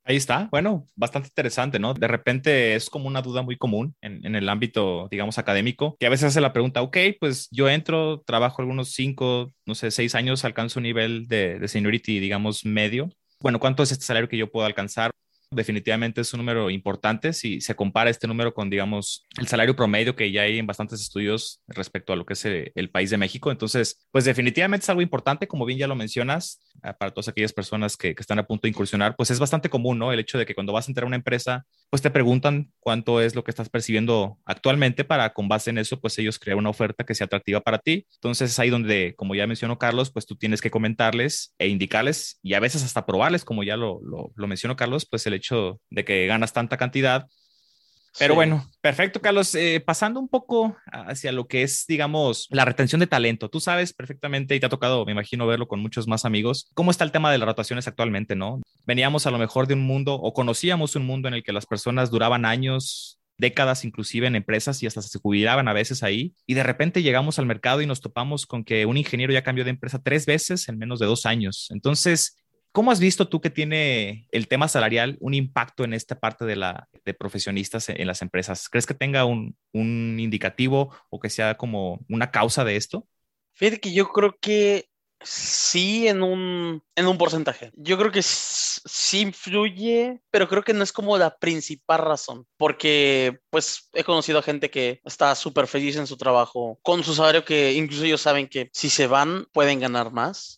Ahí 0.04 0.16
está. 0.16 0.48
Bueno, 0.50 0.86
bastante 0.96 1.28
interesante, 1.28 1.78
¿no? 1.78 1.94
De 1.94 2.08
repente 2.08 2.74
es 2.74 2.90
como 2.90 3.06
una 3.06 3.22
duda 3.22 3.42
muy 3.42 3.56
común 3.56 3.94
en, 4.00 4.34
el 4.34 4.48
ámbito, 4.48 5.06
digamos, 5.10 5.38
académico, 5.38 5.96
que 6.00 6.06
a 6.06 6.10
veces 6.10 6.26
hace 6.26 6.40
la 6.40 6.52
pregunta, 6.52 6.82
ok, 6.82 6.96
pues 7.20 7.48
yo 7.52 7.68
entro, 7.68 8.20
trabajo 8.26 8.62
algunos 8.62 8.92
cinco, 8.92 9.52
no 9.64 9.74
sé, 9.76 9.92
seis 9.92 10.14
años, 10.16 10.44
alcanzo 10.44 10.80
un 10.80 10.84
nivel 10.84 11.28
de, 11.28 11.58
de 11.60 11.68
seniority, 11.68 12.18
digamos, 12.18 12.64
medio. 12.64 13.10
Bueno, 13.40 13.60
¿cuánto 13.60 13.82
es 13.84 13.92
este 13.92 14.04
salario 14.04 14.28
que 14.28 14.38
yo 14.38 14.50
puedo 14.50 14.66
alcanzar? 14.66 15.12
Definitivamente 15.52 16.20
es 16.20 16.32
un 16.32 16.38
número 16.38 16.70
importante 16.70 17.32
si 17.32 17.60
se 17.60 17.74
compara 17.74 18.10
este 18.10 18.26
número 18.26 18.54
con, 18.54 18.70
digamos, 18.70 19.26
el 19.38 19.46
salario 19.46 19.76
promedio 19.76 20.16
que 20.16 20.32
ya 20.32 20.42
hay 20.42 20.58
en 20.58 20.66
bastantes 20.66 21.00
estudios 21.00 21.60
respecto 21.68 22.12
a 22.12 22.16
lo 22.16 22.24
que 22.24 22.32
es 22.32 22.44
eh, 22.44 22.72
el, 22.74 22.90
país 22.90 23.10
de 23.10 23.18
México. 23.18 23.50
Entonces, 23.50 24.06
pues 24.10 24.24
definitivamente 24.24 24.84
es 24.84 24.90
algo 24.90 25.02
importante, 25.02 25.46
como 25.46 25.64
bien 25.64 25.78
ya 25.78 25.86
lo 25.86 25.94
mencionas, 25.94 26.60
ah, 26.82 26.92
para 26.94 27.12
todas 27.12 27.28
aquellas 27.28 27.52
personas 27.52 27.96
que, 27.96 28.14
que 28.14 28.20
están 28.22 28.38
a 28.38 28.46
punto 28.46 28.62
de 28.62 28.70
incursionar, 28.70 29.14
pues 29.16 29.30
es 29.30 29.38
bastante 29.38 29.68
común, 29.68 29.98
¿no? 29.98 30.12
El 30.12 30.20
hecho 30.20 30.38
de 30.38 30.46
que 30.46 30.54
cuando 30.54 30.72
vas 30.72 30.88
a 30.88 30.90
entrar 30.90 31.04
a 31.04 31.06
una 31.06 31.16
empresa, 31.16 31.66
pues 31.92 32.00
te 32.00 32.10
preguntan 32.10 32.72
cuánto 32.80 33.20
es 33.20 33.34
lo 33.34 33.44
que 33.44 33.50
estás 33.50 33.68
percibiendo 33.68 34.38
actualmente 34.46 35.04
para 35.04 35.34
con 35.34 35.46
base 35.46 35.68
en 35.68 35.76
eso, 35.76 36.00
pues 36.00 36.18
ellos 36.18 36.38
crear 36.38 36.56
una 36.56 36.70
oferta 36.70 37.04
que 37.04 37.14
sea 37.14 37.26
atractiva 37.26 37.60
para 37.60 37.76
ti. 37.76 38.06
Entonces 38.14 38.50
es 38.50 38.58
ahí 38.58 38.70
donde, 38.70 39.14
como 39.14 39.34
ya 39.34 39.46
mencionó 39.46 39.76
Carlos, 39.76 40.10
pues 40.10 40.24
tú 40.24 40.34
tienes 40.34 40.62
que 40.62 40.70
comentarles 40.70 41.54
e 41.58 41.68
indicarles 41.68 42.38
y 42.42 42.54
a 42.54 42.60
veces 42.60 42.82
hasta 42.82 43.04
probarles, 43.04 43.44
como 43.44 43.62
ya 43.62 43.76
lo, 43.76 44.00
lo, 44.02 44.32
lo 44.34 44.46
mencionó 44.46 44.74
Carlos, 44.74 45.04
pues 45.04 45.26
el 45.26 45.34
hecho 45.34 45.82
de 45.90 46.06
que 46.06 46.26
ganas 46.26 46.54
tanta 46.54 46.78
cantidad 46.78 47.26
pero 48.18 48.34
bueno, 48.34 48.66
perfecto, 48.80 49.20
Carlos. 49.20 49.54
Eh, 49.54 49.82
pasando 49.84 50.20
un 50.20 50.28
poco 50.28 50.76
hacia 50.86 51.32
lo 51.32 51.46
que 51.46 51.62
es, 51.62 51.86
digamos, 51.86 52.46
la 52.50 52.64
retención 52.64 53.00
de 53.00 53.06
talento. 53.06 53.48
Tú 53.48 53.60
sabes 53.60 53.92
perfectamente 53.92 54.54
y 54.54 54.60
te 54.60 54.66
ha 54.66 54.68
tocado, 54.70 55.04
me 55.04 55.12
imagino, 55.12 55.46
verlo 55.46 55.68
con 55.68 55.80
muchos 55.80 56.06
más 56.06 56.24
amigos. 56.24 56.70
¿Cómo 56.74 56.90
está 56.90 57.04
el 57.04 57.12
tema 57.12 57.32
de 57.32 57.38
las 57.38 57.46
rotaciones 57.46 57.88
actualmente, 57.88 58.36
no? 58.36 58.60
Veníamos 58.86 59.26
a 59.26 59.30
lo 59.30 59.38
mejor 59.38 59.66
de 59.66 59.74
un 59.74 59.82
mundo 59.82 60.14
o 60.14 60.32
conocíamos 60.32 60.96
un 60.96 61.06
mundo 61.06 61.28
en 61.28 61.34
el 61.34 61.42
que 61.42 61.52
las 61.52 61.66
personas 61.66 62.10
duraban 62.10 62.44
años 62.44 63.18
décadas 63.38 63.84
inclusive 63.84 64.26
en 64.26 64.36
empresas 64.36 64.82
y 64.82 64.86
hasta 64.86 65.02
se 65.02 65.18
jubilaban 65.18 65.68
a 65.68 65.72
veces 65.72 66.02
ahí. 66.02 66.34
Y 66.46 66.54
de 66.54 66.62
repente 66.62 67.02
llegamos 67.02 67.38
al 67.38 67.46
mercado 67.46 67.82
y 67.82 67.86
nos 67.86 68.00
topamos 68.00 68.46
con 68.46 68.64
que 68.64 68.86
un 68.86 68.96
ingeniero 68.96 69.32
ya 69.32 69.42
cambió 69.42 69.64
de 69.64 69.70
empresa 69.70 70.00
tres 70.02 70.26
veces 70.26 70.68
en 70.68 70.78
menos 70.78 70.98
de 70.98 71.06
dos 71.06 71.26
años. 71.26 71.68
Entonces, 71.70 72.36
¿Cómo 72.72 72.90
has 72.90 73.00
visto 73.00 73.28
tú 73.28 73.42
que 73.42 73.50
tiene 73.50 74.26
el 74.32 74.48
tema 74.48 74.66
salarial 74.66 75.18
un 75.20 75.34
impacto 75.34 75.84
en 75.84 75.92
esta 75.92 76.18
parte 76.18 76.46
de, 76.46 76.56
la, 76.56 76.88
de 77.04 77.12
profesionistas 77.12 77.90
en, 77.90 78.06
las 78.06 78.22
empresas? 78.22 78.70
¿Crees 78.70 78.86
que 78.86 78.94
tenga 78.94 79.26
un, 79.26 79.54
un, 79.72 80.18
indicativo 80.18 80.90
o 81.10 81.20
que 81.20 81.28
sea 81.28 81.58
como 81.58 82.00
una 82.08 82.30
causa 82.30 82.64
de 82.64 82.76
esto? 82.76 83.06
Fíjate 83.52 83.78
que 83.78 83.92
yo 83.92 84.08
creo 84.08 84.38
que 84.40 84.88
sí 85.20 86.08
en 86.08 86.22
un, 86.22 86.82
en 86.96 87.06
un 87.06 87.18
porcentaje. 87.18 87.72
Yo 87.76 87.98
creo 87.98 88.10
que 88.10 88.22
sí 88.22 89.20
influye, 89.20 90.22
pero 90.30 90.48
creo 90.48 90.62
que 90.62 90.72
no 90.72 90.82
es 90.82 90.92
como 90.92 91.18
la 91.18 91.36
principal 91.36 92.00
razón, 92.00 92.46
porque 92.56 93.38
pues 93.50 93.90
he 93.92 94.02
conocido 94.02 94.38
a 94.38 94.42
gente 94.42 94.70
que 94.70 95.02
está 95.04 95.34
súper 95.34 95.66
feliz 95.66 95.96
en 95.96 96.06
su 96.06 96.16
trabajo, 96.16 96.78
con 96.82 97.04
su 97.04 97.14
salario 97.14 97.44
que 97.44 97.74
incluso 97.74 98.04
ellos 98.04 98.22
saben 98.22 98.48
que 98.48 98.70
si 98.72 98.88
se 98.88 99.06
van 99.06 99.46
pueden 99.52 99.78
ganar 99.78 100.10
más 100.10 100.56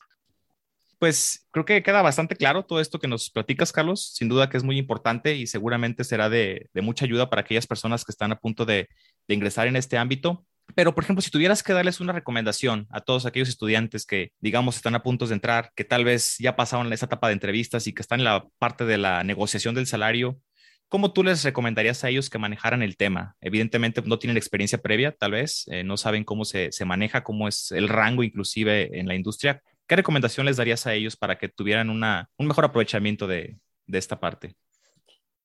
pues 0.98 1.46
creo 1.50 1.64
que 1.64 1.82
queda 1.82 2.02
bastante 2.02 2.36
claro 2.36 2.64
todo 2.64 2.80
esto 2.80 2.98
que 2.98 3.08
nos 3.08 3.30
platicas, 3.30 3.72
Carlos. 3.72 4.12
Sin 4.14 4.28
duda 4.28 4.48
que 4.48 4.56
es 4.56 4.64
muy 4.64 4.78
importante 4.78 5.36
y 5.36 5.46
seguramente 5.46 6.04
será 6.04 6.28
de, 6.28 6.68
mucha 6.74 7.04
ayuda 7.04 7.30
para 7.30 7.42
aquellas 7.42 7.66
personas 7.66 8.04
que 8.04 8.12
están 8.12 8.32
a 8.32 8.38
punto 8.38 8.64
de, 8.64 8.88
ingresar 9.28 9.66
en 9.66 9.76
este 9.76 9.96
ámbito. 9.98 10.46
Pero, 10.74 10.94
por 10.94 11.04
ejemplo, 11.04 11.20
si 11.22 11.30
tuvieras 11.30 11.62
que 11.62 11.74
darles 11.74 12.00
una 12.00 12.12
recomendación 12.12 12.86
a 12.90 13.00
todos 13.00 13.26
aquellos 13.26 13.48
estudiantes 13.48 14.06
que, 14.06 14.32
digamos, 14.40 14.76
están 14.76 14.94
a 14.94 15.02
punto 15.02 15.26
de 15.26 15.34
entrar, 15.34 15.70
que 15.76 15.84
tal 15.84 16.04
vez 16.04 16.36
ya 16.38 16.56
pasaron 16.56 16.92
esa 16.92 17.06
etapa 17.06 17.28
de 17.28 17.34
entrevistas 17.34 17.86
y 17.86 17.92
que 17.92 18.02
están 18.02 18.20
en 18.20 18.24
la 18.24 18.46
parte 18.58 18.84
de 18.86 18.96
la 18.96 19.22
negociación 19.24 19.74
del 19.74 19.86
salario, 19.86 20.40
¿cómo 20.88 21.12
tú 21.12 21.22
les 21.22 21.44
recomendarías 21.44 22.02
a 22.04 22.08
ellos 22.08 22.30
que 22.30 22.38
manejaran 22.38 22.82
el 22.82 22.96
tema? 22.96 23.36
Evidentemente 23.40 24.02
no 24.06 24.18
tienen 24.18 24.36
experiencia 24.36 24.78
previa, 24.78 25.12
tal 25.12 25.32
vez, 25.32 25.64
eh, 25.68 25.84
no 25.84 25.96
saben 25.96 26.24
cómo 26.24 26.44
se, 26.44 26.72
se, 26.72 26.84
maneja, 26.84 27.24
cómo 27.24 27.46
es 27.46 27.70
el 27.72 27.88
rango 27.88 28.22
inclusive 28.22 28.98
en 28.98 29.06
la 29.06 29.14
industria. 29.14 29.62
¿Qué 29.86 29.96
recomendación 29.96 30.46
les 30.46 30.56
darías 30.56 30.86
a 30.86 30.94
ellos 30.94 31.16
para 31.16 31.38
que 31.38 31.48
tuvieran 31.48 31.90
una, 31.90 32.30
un 32.36 32.46
mejor 32.46 32.64
aprovechamiento 32.64 33.26
de, 33.26 33.58
de 33.86 33.98
esta 33.98 34.18
parte? 34.18 34.56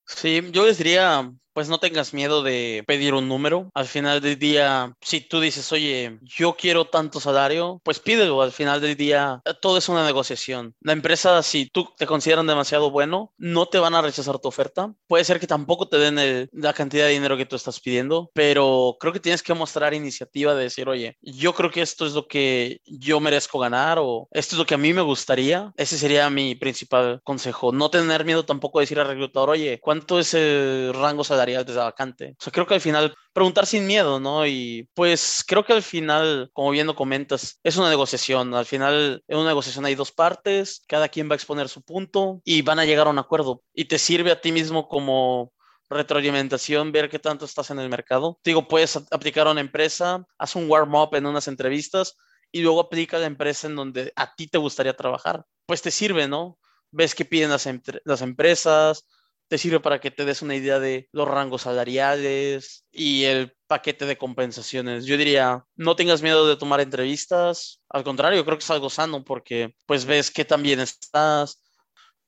Sí, 0.05 0.41
yo 0.51 0.65
les 0.65 0.77
diría, 0.77 1.31
pues 1.53 1.69
no 1.69 1.79
tengas 1.79 2.13
miedo 2.13 2.43
de 2.43 2.83
pedir 2.87 3.13
un 3.13 3.27
número. 3.27 3.69
Al 3.73 3.87
final 3.87 4.21
del 4.21 4.37
día, 4.37 4.93
si 5.01 5.21
tú 5.21 5.39
dices, 5.39 5.71
oye, 5.71 6.19
yo 6.21 6.55
quiero 6.55 6.85
tanto 6.85 7.19
salario, 7.19 7.81
pues 7.83 7.99
pídelo. 7.99 8.41
Al 8.41 8.51
final 8.51 8.81
del 8.81 8.95
día, 8.95 9.41
todo 9.61 9.77
es 9.77 9.89
una 9.89 10.05
negociación. 10.05 10.75
La 10.81 10.93
empresa, 10.93 11.41
si 11.43 11.67
tú 11.67 11.89
te 11.97 12.05
consideran 12.05 12.47
demasiado 12.47 12.91
bueno, 12.91 13.33
no 13.37 13.65
te 13.67 13.79
van 13.79 13.95
a 13.95 14.01
rechazar 14.01 14.39
tu 14.39 14.47
oferta. 14.47 14.93
Puede 15.07 15.23
ser 15.23 15.39
que 15.39 15.47
tampoco 15.47 15.87
te 15.87 15.97
den 15.97 16.49
la 16.51 16.73
cantidad 16.73 17.05
de 17.05 17.13
dinero 17.13 17.37
que 17.37 17.45
tú 17.45 17.55
estás 17.55 17.79
pidiendo, 17.79 18.29
pero 18.33 18.97
creo 18.99 19.13
que 19.13 19.19
tienes 19.19 19.43
que 19.43 19.53
mostrar 19.53 19.93
iniciativa 19.93 20.53
de 20.53 20.63
decir, 20.63 20.87
oye, 20.87 21.17
yo 21.21 21.53
creo 21.53 21.71
que 21.71 21.81
esto 21.81 22.05
es 22.05 22.13
lo 22.13 22.27
que 22.27 22.81
yo 22.85 23.19
merezco 23.19 23.59
ganar 23.59 23.97
o 23.99 24.27
esto 24.31 24.55
es 24.55 24.59
lo 24.59 24.65
que 24.65 24.75
a 24.75 24.77
mí 24.77 24.93
me 24.93 25.01
gustaría. 25.01 25.73
Ese 25.77 25.97
sería 25.97 26.29
mi 26.29 26.55
principal 26.55 27.21
consejo. 27.23 27.71
No 27.71 27.89
tener 27.89 28.25
miedo 28.25 28.45
tampoco 28.45 28.79
de 28.79 28.83
decir 28.83 28.99
al 28.99 29.07
reclutador, 29.07 29.49
oye, 29.49 29.79
¿cuánto 29.81 30.19
es 30.19 30.33
el 30.33 30.93
rango 30.93 31.23
salarial? 31.23 31.38
De 31.45 31.71
esa 31.71 31.83
vacante. 31.83 32.35
O 32.39 32.43
sea, 32.43 32.51
creo 32.51 32.67
que 32.67 32.75
al 32.75 32.81
final 32.81 33.15
preguntar 33.33 33.65
sin 33.65 33.87
miedo, 33.87 34.19
¿no? 34.19 34.45
Y 34.45 34.89
pues 34.93 35.43
creo 35.47 35.63
que 35.63 35.73
al 35.73 35.83
final, 35.83 36.49
como 36.53 36.71
bien 36.71 36.87
lo 36.87 36.95
comentas, 36.95 37.59
es 37.63 37.77
una 37.77 37.89
negociación. 37.89 38.53
Al 38.53 38.65
final, 38.65 39.23
en 39.27 39.37
una 39.37 39.49
negociación 39.49 39.85
hay 39.85 39.95
dos 39.95 40.11
partes, 40.11 40.81
cada 40.87 41.09
quien 41.09 41.29
va 41.29 41.33
a 41.33 41.35
exponer 41.35 41.69
su 41.69 41.81
punto 41.81 42.41
y 42.43 42.61
van 42.61 42.79
a 42.79 42.85
llegar 42.85 43.07
a 43.07 43.11
un 43.11 43.19
acuerdo. 43.19 43.63
Y 43.73 43.85
te 43.85 43.97
sirve 43.97 44.31
a 44.31 44.41
ti 44.41 44.51
mismo 44.51 44.87
como 44.87 45.53
retroalimentación, 45.89 46.91
ver 46.91 47.09
qué 47.09 47.19
tanto 47.19 47.45
estás 47.45 47.71
en 47.71 47.79
el 47.79 47.89
mercado. 47.89 48.39
Digo, 48.43 48.67
puedes 48.67 48.95
aplicar 49.11 49.47
a 49.47 49.51
una 49.51 49.61
empresa, 49.61 50.25
haz 50.37 50.55
un 50.55 50.69
warm-up 50.69 51.15
en 51.15 51.25
unas 51.25 51.47
entrevistas 51.47 52.15
y 52.51 52.61
luego 52.61 52.81
aplica 52.81 53.17
a 53.17 53.19
la 53.19 53.25
empresa 53.25 53.67
en 53.67 53.75
donde 53.75 54.13
a 54.15 54.35
ti 54.35 54.47
te 54.47 54.57
gustaría 54.57 54.95
trabajar. 54.95 55.45
Pues 55.65 55.81
te 55.81 55.91
sirve, 55.91 56.27
¿no? 56.27 56.57
Ves 56.91 57.15
qué 57.15 57.25
piden 57.25 57.49
las, 57.49 57.67
las 58.03 58.21
empresas, 58.21 59.05
te 59.49 59.57
sirve 59.57 59.79
para 59.79 59.99
que 59.99 60.11
te 60.11 60.25
des 60.25 60.41
una 60.43 60.55
idea 60.55 60.79
de 60.79 61.09
los 61.11 61.27
rangos 61.27 61.63
salariales 61.63 62.85
y 62.91 63.23
el 63.25 63.57
paquete 63.67 64.05
de 64.05 64.17
compensaciones. 64.17 65.05
Yo 65.05 65.17
diría, 65.17 65.65
no 65.75 65.95
tengas 65.95 66.21
miedo 66.21 66.47
de 66.47 66.55
tomar 66.55 66.79
entrevistas, 66.79 67.81
al 67.89 68.03
contrario, 68.03 68.45
creo 68.45 68.57
que 68.57 68.63
es 68.63 68.69
algo 68.69 68.89
sano 68.89 69.23
porque 69.23 69.75
pues 69.87 70.05
ves 70.05 70.29
que 70.29 70.45
también 70.45 70.79
estás, 70.79 71.63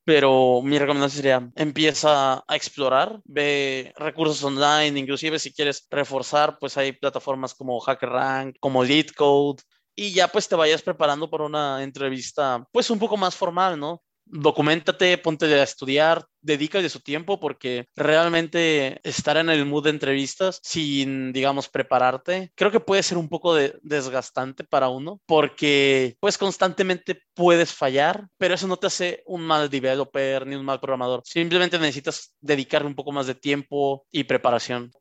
pero 0.03 0.61
mi 0.63 0.79
recomendación 0.79 1.15
sería 1.15 1.51
empieza 1.55 2.43
a 2.47 2.55
explorar, 2.55 3.21
ve 3.23 3.93
recursos 3.97 4.43
online, 4.43 4.99
inclusive 4.99 5.37
si 5.37 5.53
quieres 5.53 5.85
reforzar, 5.91 6.57
pues 6.59 6.75
hay 6.77 6.91
plataformas 6.91 7.53
como 7.53 7.79
HackerRank, 7.79 8.57
como 8.59 8.83
LeetCode 8.83 9.61
y 9.95 10.11
ya 10.11 10.27
pues 10.27 10.47
te 10.47 10.55
vayas 10.55 10.81
preparando 10.81 11.29
para 11.29 11.45
una 11.45 11.83
entrevista 11.83 12.67
pues 12.71 12.89
un 12.89 12.97
poco 12.97 13.15
más 13.15 13.35
formal, 13.35 13.79
¿no? 13.79 14.01
Documentate, 14.31 15.17
ponte 15.17 15.45
a 15.45 15.63
estudiar, 15.63 16.25
dedica 16.41 16.81
de 16.81 16.89
su 16.89 17.01
tiempo 17.01 17.39
porque 17.39 17.85
realmente 17.95 18.99
estar 19.03 19.37
en 19.37 19.49
el 19.49 19.65
mood 19.65 19.83
de 19.83 19.89
entrevistas 19.91 20.59
sin, 20.63 21.33
digamos, 21.33 21.69
prepararte, 21.69 22.51
creo 22.55 22.71
que 22.71 22.79
puede 22.79 23.03
ser 23.03 23.17
un 23.17 23.29
poco 23.29 23.55
desgastante 23.55 24.63
para 24.63 24.89
uno 24.89 25.19
porque 25.25 26.15
pues 26.19 26.37
constantemente 26.37 27.21
puedes 27.33 27.73
fallar, 27.73 28.27
pero 28.37 28.55
eso 28.55 28.67
no 28.67 28.77
te 28.77 28.87
hace 28.87 29.23
un 29.25 29.41
mal 29.41 29.69
developer 29.69 30.47
ni 30.47 30.55
un 30.55 30.65
mal 30.65 30.79
programador. 30.79 31.21
Simplemente 31.25 31.77
necesitas 31.77 32.33
dedicarle 32.39 32.87
un 32.87 32.95
poco 32.95 33.11
más 33.11 33.27
de 33.27 33.35
tiempo 33.35 34.05
y 34.11 34.23
preparación. 34.23 34.91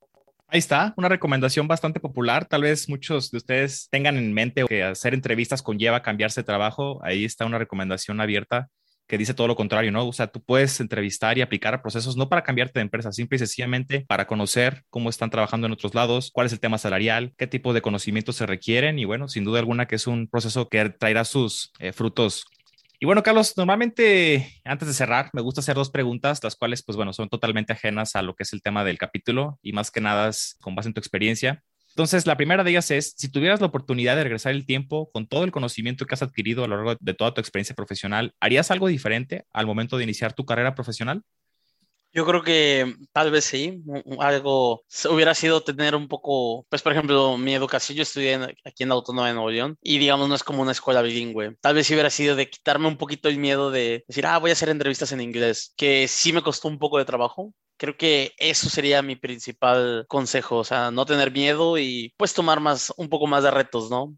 Ahí 0.53 0.59
está, 0.59 0.95
una 0.97 1.09
recomendación 1.09 1.69
bastante 1.69 2.01
popular. 2.01 2.45
Tal 2.45 2.62
vez 2.62 2.88
muchos 2.88 3.31
de 3.31 3.37
ustedes 3.37 3.88
tengan 3.88 4.16
en 4.16 4.33
mente 4.33 4.64
que 4.66 4.83
hacer 4.83 5.14
entrevistas 5.14 5.62
conlleva 5.62 6.03
cambiarse 6.03 6.40
de 6.40 6.45
trabajo. 6.45 6.99
Ahí 7.05 7.25
está 7.25 7.47
una 7.47 7.59
recomendación 7.59 8.21
abierta 8.21 8.69
que 9.11 9.18
dice 9.18 9.35
todo 9.35 9.49
lo 9.49 9.57
contrario, 9.57 9.90
¿no? 9.90 10.07
O 10.07 10.12
sea, 10.12 10.29
tú 10.29 10.40
puedes 10.40 10.79
entrevistar 10.79 11.37
y 11.37 11.42
aplicar 11.42 11.83
procesos 11.83 12.16
no 12.16 12.29
para 12.29 12.44
cambiarte 12.44 12.79
de 12.79 12.83
empresa, 12.83 13.11
simple 13.11 13.35
y 13.37 13.38
sencillamente 13.40 14.05
para 14.07 14.29
conocer 14.29 14.85
cómo 14.88 15.11
están 15.11 15.31
trabajando 15.31 15.66
en 15.66 15.73
otros 15.73 15.96
lados, 15.96 16.31
cuál 16.33 16.46
es 16.46 16.53
el 16.53 16.61
tema 16.61 16.79
salarial, 16.79 17.35
qué 17.37 17.49
tipo 17.49 17.73
de 17.73 17.83
conocimientos 17.83 18.37
se 18.37 18.46
requieren 18.46 19.01
y 19.01 19.05
bueno, 19.05 19.27
sin 19.29 19.42
duda 19.42 19.59
alguna 19.59 19.87
que 19.87 19.96
es 19.96 20.07
un 20.07 20.29
proceso 20.29 20.68
que 20.68 20.90
traerá 20.90 21.25
sus 21.25 21.73
eh, 21.81 21.92
frutos 21.92 22.46
y 23.03 23.07
bueno, 23.07 23.23
Carlos, 23.23 23.55
normalmente 23.57 24.61
antes 24.62 24.87
de 24.87 24.92
cerrar, 24.92 25.31
me 25.33 25.40
gusta 25.40 25.62
hacer 25.62 25.75
dos 25.75 25.88
preguntas, 25.88 26.44
las 26.44 26.55
cuales, 26.55 26.83
pues 26.83 26.96
bueno, 26.96 27.14
son 27.14 27.31
totalmente 27.31 27.73
ajenas 27.73 28.14
a 28.14 28.20
lo 28.20 28.35
que 28.35 28.42
es 28.42 28.53
el 28.53 28.61
tema 28.61 28.85
del 28.85 28.99
capítulo 28.99 29.59
y 29.62 29.73
más 29.73 29.90
que 29.90 30.03
nada 30.03 30.29
es 30.29 30.59
con 30.61 30.75
base 30.75 30.90
en 30.90 30.92
tu 30.92 31.01
experiencia. 31.01 31.62
Entonces, 31.96 32.26
la 32.26 32.37
primera 32.37 32.64
de 32.64 32.70
ellas 32.70 32.90
es, 32.90 33.14
si 33.16 33.29
tuvieras 33.31 33.61
la 33.61 33.66
oportunidad 33.66 34.16
de 34.16 34.22
regresar 34.24 34.53
el 34.53 34.64
tiempo 34.64 35.11
con 35.12 35.26
todo 35.26 35.44
el 35.44 35.50
conocimiento 35.50 36.07
que 36.07 36.14
has 36.14 36.22
adquirido 36.22 36.64
a 36.64 36.68
lo 36.68 36.76
largo 36.76 36.96
de 37.00 37.14
toda 37.14 37.35
tu 37.35 37.40
experiencia 37.40 37.74
profesional, 37.76 38.35
¿harías 38.40 38.70
algo 38.70 38.88
diferente 38.88 39.44
al 39.53 39.66
momento 39.66 39.96
de 39.98 40.05
iniciar 40.05 40.33
tu 40.33 40.44
carrera 40.46 40.74
profesional? 40.74 41.22
Yo 42.12 42.27
creo 42.27 42.42
que 42.42 42.96
tal 43.12 43.31
vez 43.31 43.44
sí, 43.44 43.83
algo 44.18 44.83
hubiera 45.11 45.33
sido 45.35 45.62
tener 45.62 45.94
un 45.94 46.09
poco, 46.09 46.66
pues 46.68 46.83
por 46.83 46.90
ejemplo, 46.92 47.38
mi 47.38 47.55
educación, 47.55 47.96
yo 47.96 48.03
estudié 48.03 48.35
aquí 48.64 48.83
en 48.83 48.90
Autónoma 48.90 49.29
de 49.29 49.35
Nuevo 49.35 49.51
León 49.51 49.79
y 49.81 49.99
digamos 49.99 50.29
no 50.29 50.35
es 50.35 50.42
como 50.42 50.62
una 50.62 50.73
escuela 50.73 51.03
bilingüe. 51.03 51.57
Tal 51.61 51.75
vez 51.75 51.87
sí 51.87 51.94
hubiera 51.94 52.11
sido 52.11 52.35
de 52.35 52.51
quitarme 52.51 52.88
un 52.88 52.96
poquito 52.96 53.29
el 53.29 53.38
miedo 53.38 53.70
de 53.70 54.05
decir, 54.09 54.27
ah, 54.27 54.38
voy 54.38 54.51
a 54.51 54.55
hacer 54.55 54.70
entrevistas 54.70 55.12
en 55.12 55.20
inglés, 55.20 55.73
que 55.77 56.09
sí 56.09 56.33
me 56.33 56.42
costó 56.42 56.66
un 56.68 56.79
poco 56.79 56.99
de 56.99 57.05
trabajo, 57.05 57.53
Creo 57.77 57.96
que 57.96 58.33
eso 58.37 58.68
sería 58.68 59.01
mi 59.01 59.16
principal 59.16 60.05
consejo, 60.07 60.59
o 60.59 60.64
sea, 60.64 60.90
no 60.90 61.07
tener 61.07 61.33
miedo 61.33 61.79
y 61.79 62.12
pues 62.18 62.35
tomar 62.35 62.61
más, 62.61 62.92
un 62.99 63.09
poco 63.09 63.27
más 63.27 63.42
de 63.42 63.51
retos, 63.51 63.88
¿no? 63.90 64.14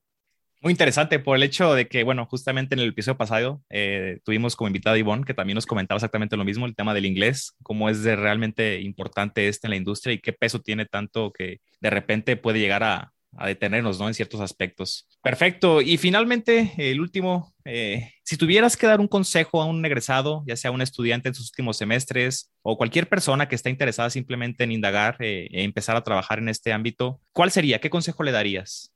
Muy 0.63 0.71
interesante 0.71 1.19
por 1.19 1.37
el 1.37 1.43
hecho 1.43 1.75
de 1.75 1.89
que, 1.89 2.05
bueno, 2.05 2.25
justamente 2.27 2.77
en 2.77 2.79
el 2.79 2.91
episodio 2.91 3.19
pasado 3.19 3.61
eh, 3.69 4.21
tuvimos 4.25 4.55
como 4.55 4.69
invitada 4.69 4.95
a 4.95 4.99
Ivonne, 4.99 5.25
que 5.25 5.35
también 5.35 5.57
nos 5.57 5.67
comentaba 5.67 5.97
exactamente 5.97 6.37
lo 6.37 6.45
mismo, 6.45 6.67
el 6.67 6.77
tema 6.77 6.95
del 6.95 7.05
inglés, 7.05 7.57
cómo 7.65 7.91
es 7.91 8.05
de 8.05 8.15
realmente 8.15 8.81
importante 8.81 9.49
este 9.49 9.67
en 9.67 9.71
la 9.71 9.77
industria 9.77 10.15
y 10.15 10.21
qué 10.21 10.33
peso 10.33 10.61
tiene 10.61 10.87
tanto 10.87 11.33
que 11.33 11.59
de 11.81 11.91
repente 11.91 12.37
puede 12.37 12.61
llegar 12.61 12.85
a, 12.85 13.13
detenernos, 13.47 13.99
¿no? 13.99 14.09
En 14.09 14.15
ciertos 14.15 14.43
aspectos. 14.43 15.09
Perfecto. 15.23 15.81
Y 15.81 15.97
finalmente, 15.97 16.75
el 16.77 17.01
último, 17.01 17.55
eh, 17.65 18.13
si 18.23 18.37
tuvieras 18.37 18.77
que 18.77 18.87
dar 18.87 19.01
un 19.01 19.09
consejo 19.09 19.63
a 19.63 19.65
un 19.65 19.83
egresado, 19.87 20.45
ya 20.47 20.55
sea 20.55 20.71
un 20.71 20.83
estudiante 20.83 21.29
en 21.31 21.35
sus 21.35 21.49
últimos 21.49 21.79
semestres 21.79 22.53
o 22.61 22.77
cualquier 22.77 23.09
persona 23.09 23.49
que 23.49 23.55
esté 23.55 23.71
interesada 23.71 24.11
simplemente 24.11 24.65
en 24.65 24.73
indagar 24.73 25.17
eh, 25.21 25.49
e 25.51 25.65
empezar 25.65 25.97
a 25.97 26.05
trabajar 26.05 26.41
en 26.41 26.51
este 26.51 26.75
ámbito, 26.75 27.23
¿cuál 27.33 27.51
sería? 27.51 27.81
¿Qué 27.81 27.89
consejo 27.89 28.23
le 28.23 28.33
darías? 28.33 28.93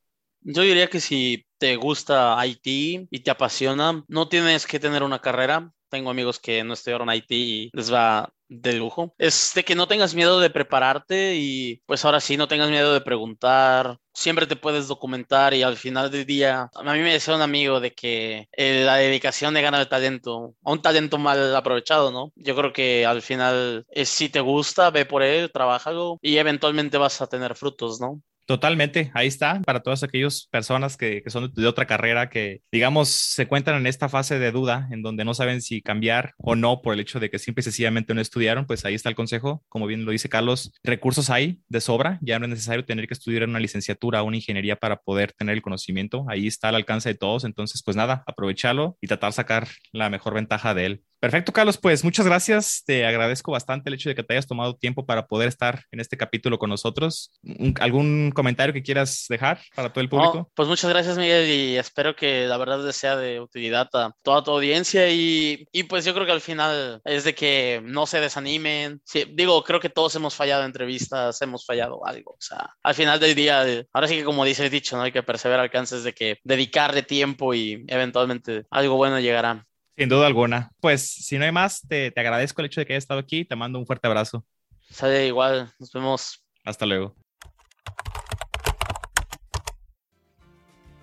Yo 0.48 0.62
diría 0.62 0.88
que 0.88 1.00
si 1.00 1.44
te 1.59 1.74
gusta 1.74 2.37
IT 2.46 3.09
y 3.11 3.20
te 3.20 3.30
apasiona, 3.32 4.04
no 4.06 4.28
tienes 4.28 4.64
que 4.66 4.78
tener 4.78 5.02
una 5.02 5.20
carrera, 5.20 5.72
tengo 5.88 6.09
amigos 6.11 6.38
que 6.38 6.62
no 6.62 6.74
estudiaron 6.74 7.12
IT 7.12 7.32
y 7.32 7.70
les 7.72 7.92
va 7.92 8.32
de 8.48 8.74
lujo. 8.74 9.12
Es 9.18 9.50
de 9.56 9.64
que 9.64 9.74
no 9.74 9.88
tengas 9.88 10.14
miedo 10.14 10.38
de 10.38 10.50
prepararte 10.50 11.35
y 11.35 11.82
pues 11.85 12.04
ahora 12.04 12.20
sí, 12.20 12.37
no 12.37 12.46
tengas 12.46 12.70
miedo 12.70 12.94
de 12.94 13.00
preguntar. 13.00 13.98
Siempre 14.14 14.46
te 14.46 14.54
puedes 14.54 14.87
documentar 14.87 15.52
y 15.52 15.64
al 15.64 15.76
final 15.76 16.12
del 16.12 16.24
día, 16.24 16.70
a 16.72 16.92
mí 16.92 17.00
me 17.00 17.12
decía 17.14 17.35
un 17.35 17.42
amigo 17.42 17.80
de 17.80 17.92
que 17.92 18.46
eh, 18.52 18.85
la 18.85 18.96
dedicación 18.96 19.52
le 19.52 19.62
gana 19.62 19.80
el 19.80 19.88
talento, 19.88 20.54
a 20.64 20.70
un 20.70 20.80
talento 20.80 21.18
mal 21.18 21.56
aprovechado, 21.56 22.12
¿no? 22.12 22.30
Yo 22.37 22.54
creo 22.54 22.72
que 22.72 23.04
al 23.04 23.20
final, 23.20 23.85
es, 23.90 24.09
si 24.11 24.28
te 24.28 24.38
gusta, 24.40 24.90
ve 24.92 25.06
por 25.06 25.24
él, 25.24 25.50
trabájalo 25.52 26.18
y 26.22 26.37
eventualmente 26.37 26.98
vas 26.98 27.20
a 27.20 27.26
tener 27.26 27.56
frutos, 27.56 28.00
¿no? 28.00 28.22
Totalmente, 28.46 29.11
ahí 29.14 29.26
está, 29.26 29.61
para 29.62 29.80
todas 29.80 30.04
aquellas 30.04 30.46
personas 30.52 30.96
que, 30.96 31.24
son 31.26 31.52
de 31.52 31.66
otra 31.66 31.87
carrera 31.87 32.30
que, 32.30 32.62
digamos, 32.70 33.09
se 33.09 33.42
encuentran 33.42 33.80
en 33.80 33.88
esta 33.88 34.09
fase 34.09 34.38
de 34.38 34.52
duda, 34.52 34.88
en 34.92 35.02
donde 35.02 35.24
no 35.24 35.35
saben 35.35 35.61
si 35.61 35.82
cambiar 35.82 36.35
o 36.38 36.54
no 36.54 36.80
por 36.80 36.94
el 36.94 37.00
hecho 37.00 37.18
de 37.18 37.28
que 37.28 37.40
simple 37.40 37.62
y 37.62 37.64
sencillamente 37.64 38.14
no 38.14 38.20
estudiaron, 38.20 38.64
pues 38.64 38.85
ahí 38.85 38.94
está 38.94 39.09
el 39.09 39.16
consejo, 39.16 39.64
como 39.68 39.88
bien 39.88 40.04
lo 40.04 40.12
dice 40.12 40.28
Carlos, 40.28 40.72
recursos 40.85 41.28
hay 41.28 41.61
de 41.68 41.80
sobra, 41.80 42.20
ya 42.22 42.38
no 42.38 42.44
es 42.44 42.50
necesario 42.50 42.85
tener 42.85 43.09
que 43.09 43.14
estudiar 43.14 43.48
una 43.48 43.59
licenciatura 43.59 44.22
o 44.22 44.26
una 44.26 44.37
ingeniería 44.37 44.76
para 44.76 44.96
poder 44.96 45.32
tener 45.32 45.56
el 45.56 45.62
conocimiento, 45.62 46.24
ahí 46.28 46.46
está 46.46 46.68
al 46.68 46.76
alcance 46.76 47.09
de 47.09 47.14
todos, 47.16 47.42
entonces 47.42 47.82
pues 47.82 47.96
nada, 47.96 48.22
aprovechalo 48.28 48.96
y 49.00 49.09
tratar 49.09 49.30
de 49.30 49.37
sacar 49.37 49.68
la 49.90 50.09
mejor 50.09 50.35
ventaja 50.35 50.72
de 50.72 50.87
él. 50.87 51.02
Perfecto, 51.26 51.52
Carlos. 51.52 51.76
Pues 51.76 52.04
muchas 52.04 52.24
gracias. 52.24 52.84
Te 52.86 53.04
agradezco 53.04 53.50
bastante 53.50 53.90
el 53.90 53.94
hecho 53.94 54.08
de 54.08 54.14
que 54.14 54.22
te 54.22 54.34
hayas 54.34 54.46
tomado 54.46 54.76
tiempo 54.76 55.04
para 55.04 55.26
poder 55.26 55.48
estar 55.48 55.82
en 55.90 55.98
este 55.98 56.16
capítulo 56.16 56.56
con 56.56 56.70
nosotros. 56.70 57.32
¿Algún 57.80 58.30
comentario 58.30 58.72
que 58.72 58.84
quieras 58.84 59.26
dejar 59.28 59.58
para 59.74 59.92
todo 59.92 60.02
el 60.02 60.08
público? 60.08 60.48
pues 60.54 60.68
muchas 60.68 60.88
gracias, 60.88 61.18
Miguel, 61.18 61.50
y 61.50 61.76
espero 61.78 62.14
que 62.14 62.46
la 62.46 62.56
verdad 62.58 62.88
sea 62.92 63.16
de 63.16 63.40
utilidad 63.40 63.88
a 63.94 64.12
toda 64.22 64.44
tu 64.44 64.52
audiencia. 64.52 65.10
Y, 65.10 65.66
y 65.72 65.82
pues 65.82 66.04
yo 66.04 66.14
creo 66.14 66.26
que 66.26 66.30
al 66.30 66.40
final 66.40 67.00
es 67.04 67.24
de 67.24 67.34
que 67.34 67.82
no 67.82 68.06
se 68.06 68.20
desanimen. 68.20 69.00
Sí, 69.04 69.24
digo, 69.34 69.64
creo 69.64 69.80
que 69.80 69.90
todos 69.90 70.14
hemos 70.14 70.36
fallado 70.36 70.62
en 70.62 70.66
entrevistas, 70.66 71.42
hemos 71.42 71.66
fallado 71.66 72.06
algo. 72.06 72.34
O 72.34 72.40
sea, 72.40 72.70
al 72.84 72.94
final 72.94 73.18
del 73.18 73.34
día, 73.34 73.64
ahora 73.92 74.06
sí 74.06 74.14
que 74.14 74.24
como 74.24 74.44
dice 74.44 74.64
el 74.64 74.70
dicho, 74.70 74.96
¿no? 74.96 75.02
hay 75.02 75.10
que 75.10 75.24
perseverar 75.24 75.64
alcances 75.64 76.04
de 76.04 76.12
que 76.12 76.38
dedicarle 76.44 77.02
tiempo 77.02 77.52
y 77.52 77.84
eventualmente 77.88 78.64
algo 78.70 78.94
bueno 78.94 79.18
llegará. 79.18 79.66
Sin 79.96 80.09
duda 80.09 80.26
alguna. 80.26 80.70
Pues 80.80 81.09
si 81.09 81.38
no 81.38 81.44
hay 81.44 81.52
más, 81.52 81.80
te, 81.88 82.11
te 82.11 82.20
agradezco 82.20 82.61
el 82.61 82.66
hecho 82.66 82.80
de 82.80 82.87
que 82.87 82.92
hayas 82.92 83.04
estado 83.04 83.20
aquí. 83.20 83.44
Te 83.44 83.56
mando 83.56 83.78
un 83.78 83.87
fuerte 83.87 84.06
abrazo. 84.06 84.44
Sale 84.90 85.26
igual. 85.26 85.72
Nos 85.78 85.92
vemos. 85.92 86.44
Hasta 86.64 86.85
luego. 86.85 87.14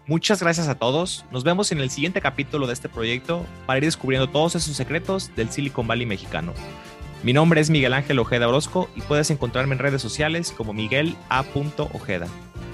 Muchas 0.05 0.41
gracias 0.41 0.67
a 0.67 0.75
todos. 0.75 1.25
Nos 1.31 1.43
vemos 1.43 1.71
en 1.71 1.79
el 1.79 1.89
siguiente 1.89 2.21
capítulo 2.21 2.67
de 2.67 2.73
este 2.73 2.89
proyecto 2.89 3.45
para 3.65 3.77
ir 3.77 3.85
descubriendo 3.85 4.29
todos 4.29 4.55
esos 4.55 4.75
secretos 4.75 5.33
del 5.35 5.49
Silicon 5.49 5.87
Valley 5.87 6.05
mexicano. 6.05 6.53
Mi 7.23 7.31
nombre 7.31 7.61
es 7.61 7.69
Miguel 7.69 7.93
Ángel 7.93 8.19
Ojeda 8.19 8.49
Orozco 8.49 8.89
y 8.97 9.01
puedes 9.01 9.31
encontrarme 9.31 9.75
en 9.75 9.79
redes 9.79 10.01
sociales 10.01 10.51
como 10.51 10.73
Miguel 10.73 11.15
A. 11.29 11.45
Ojeda. 11.93 12.27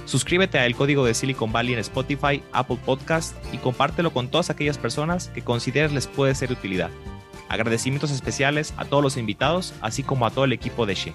Suscríbete 0.10 0.58
a 0.58 0.66
El 0.66 0.76
Código 0.76 1.06
de 1.06 1.14
Silicon 1.14 1.52
Valley 1.52 1.74
en 1.74 1.80
Spotify, 1.82 2.42
Apple 2.52 2.80
Podcast 2.84 3.36
y 3.54 3.58
compártelo 3.58 4.12
con 4.12 4.28
todas 4.28 4.50
aquellas 4.50 4.80
personas 4.80 5.28
que 5.28 5.44
consideres 5.44 5.92
les 5.92 6.08
puede 6.08 6.34
ser 6.34 6.50
de 6.50 6.56
utilidad. 6.56 6.90
Agradecimientos 7.48 8.10
especiales 8.10 8.74
a 8.78 8.86
todos 8.86 9.04
los 9.04 9.18
invitados, 9.18 9.76
así 9.82 10.02
como 10.02 10.26
a 10.26 10.32
todo 10.32 10.46
el 10.46 10.54
equipo 10.54 10.88
de 10.88 10.96
She. 10.96 11.14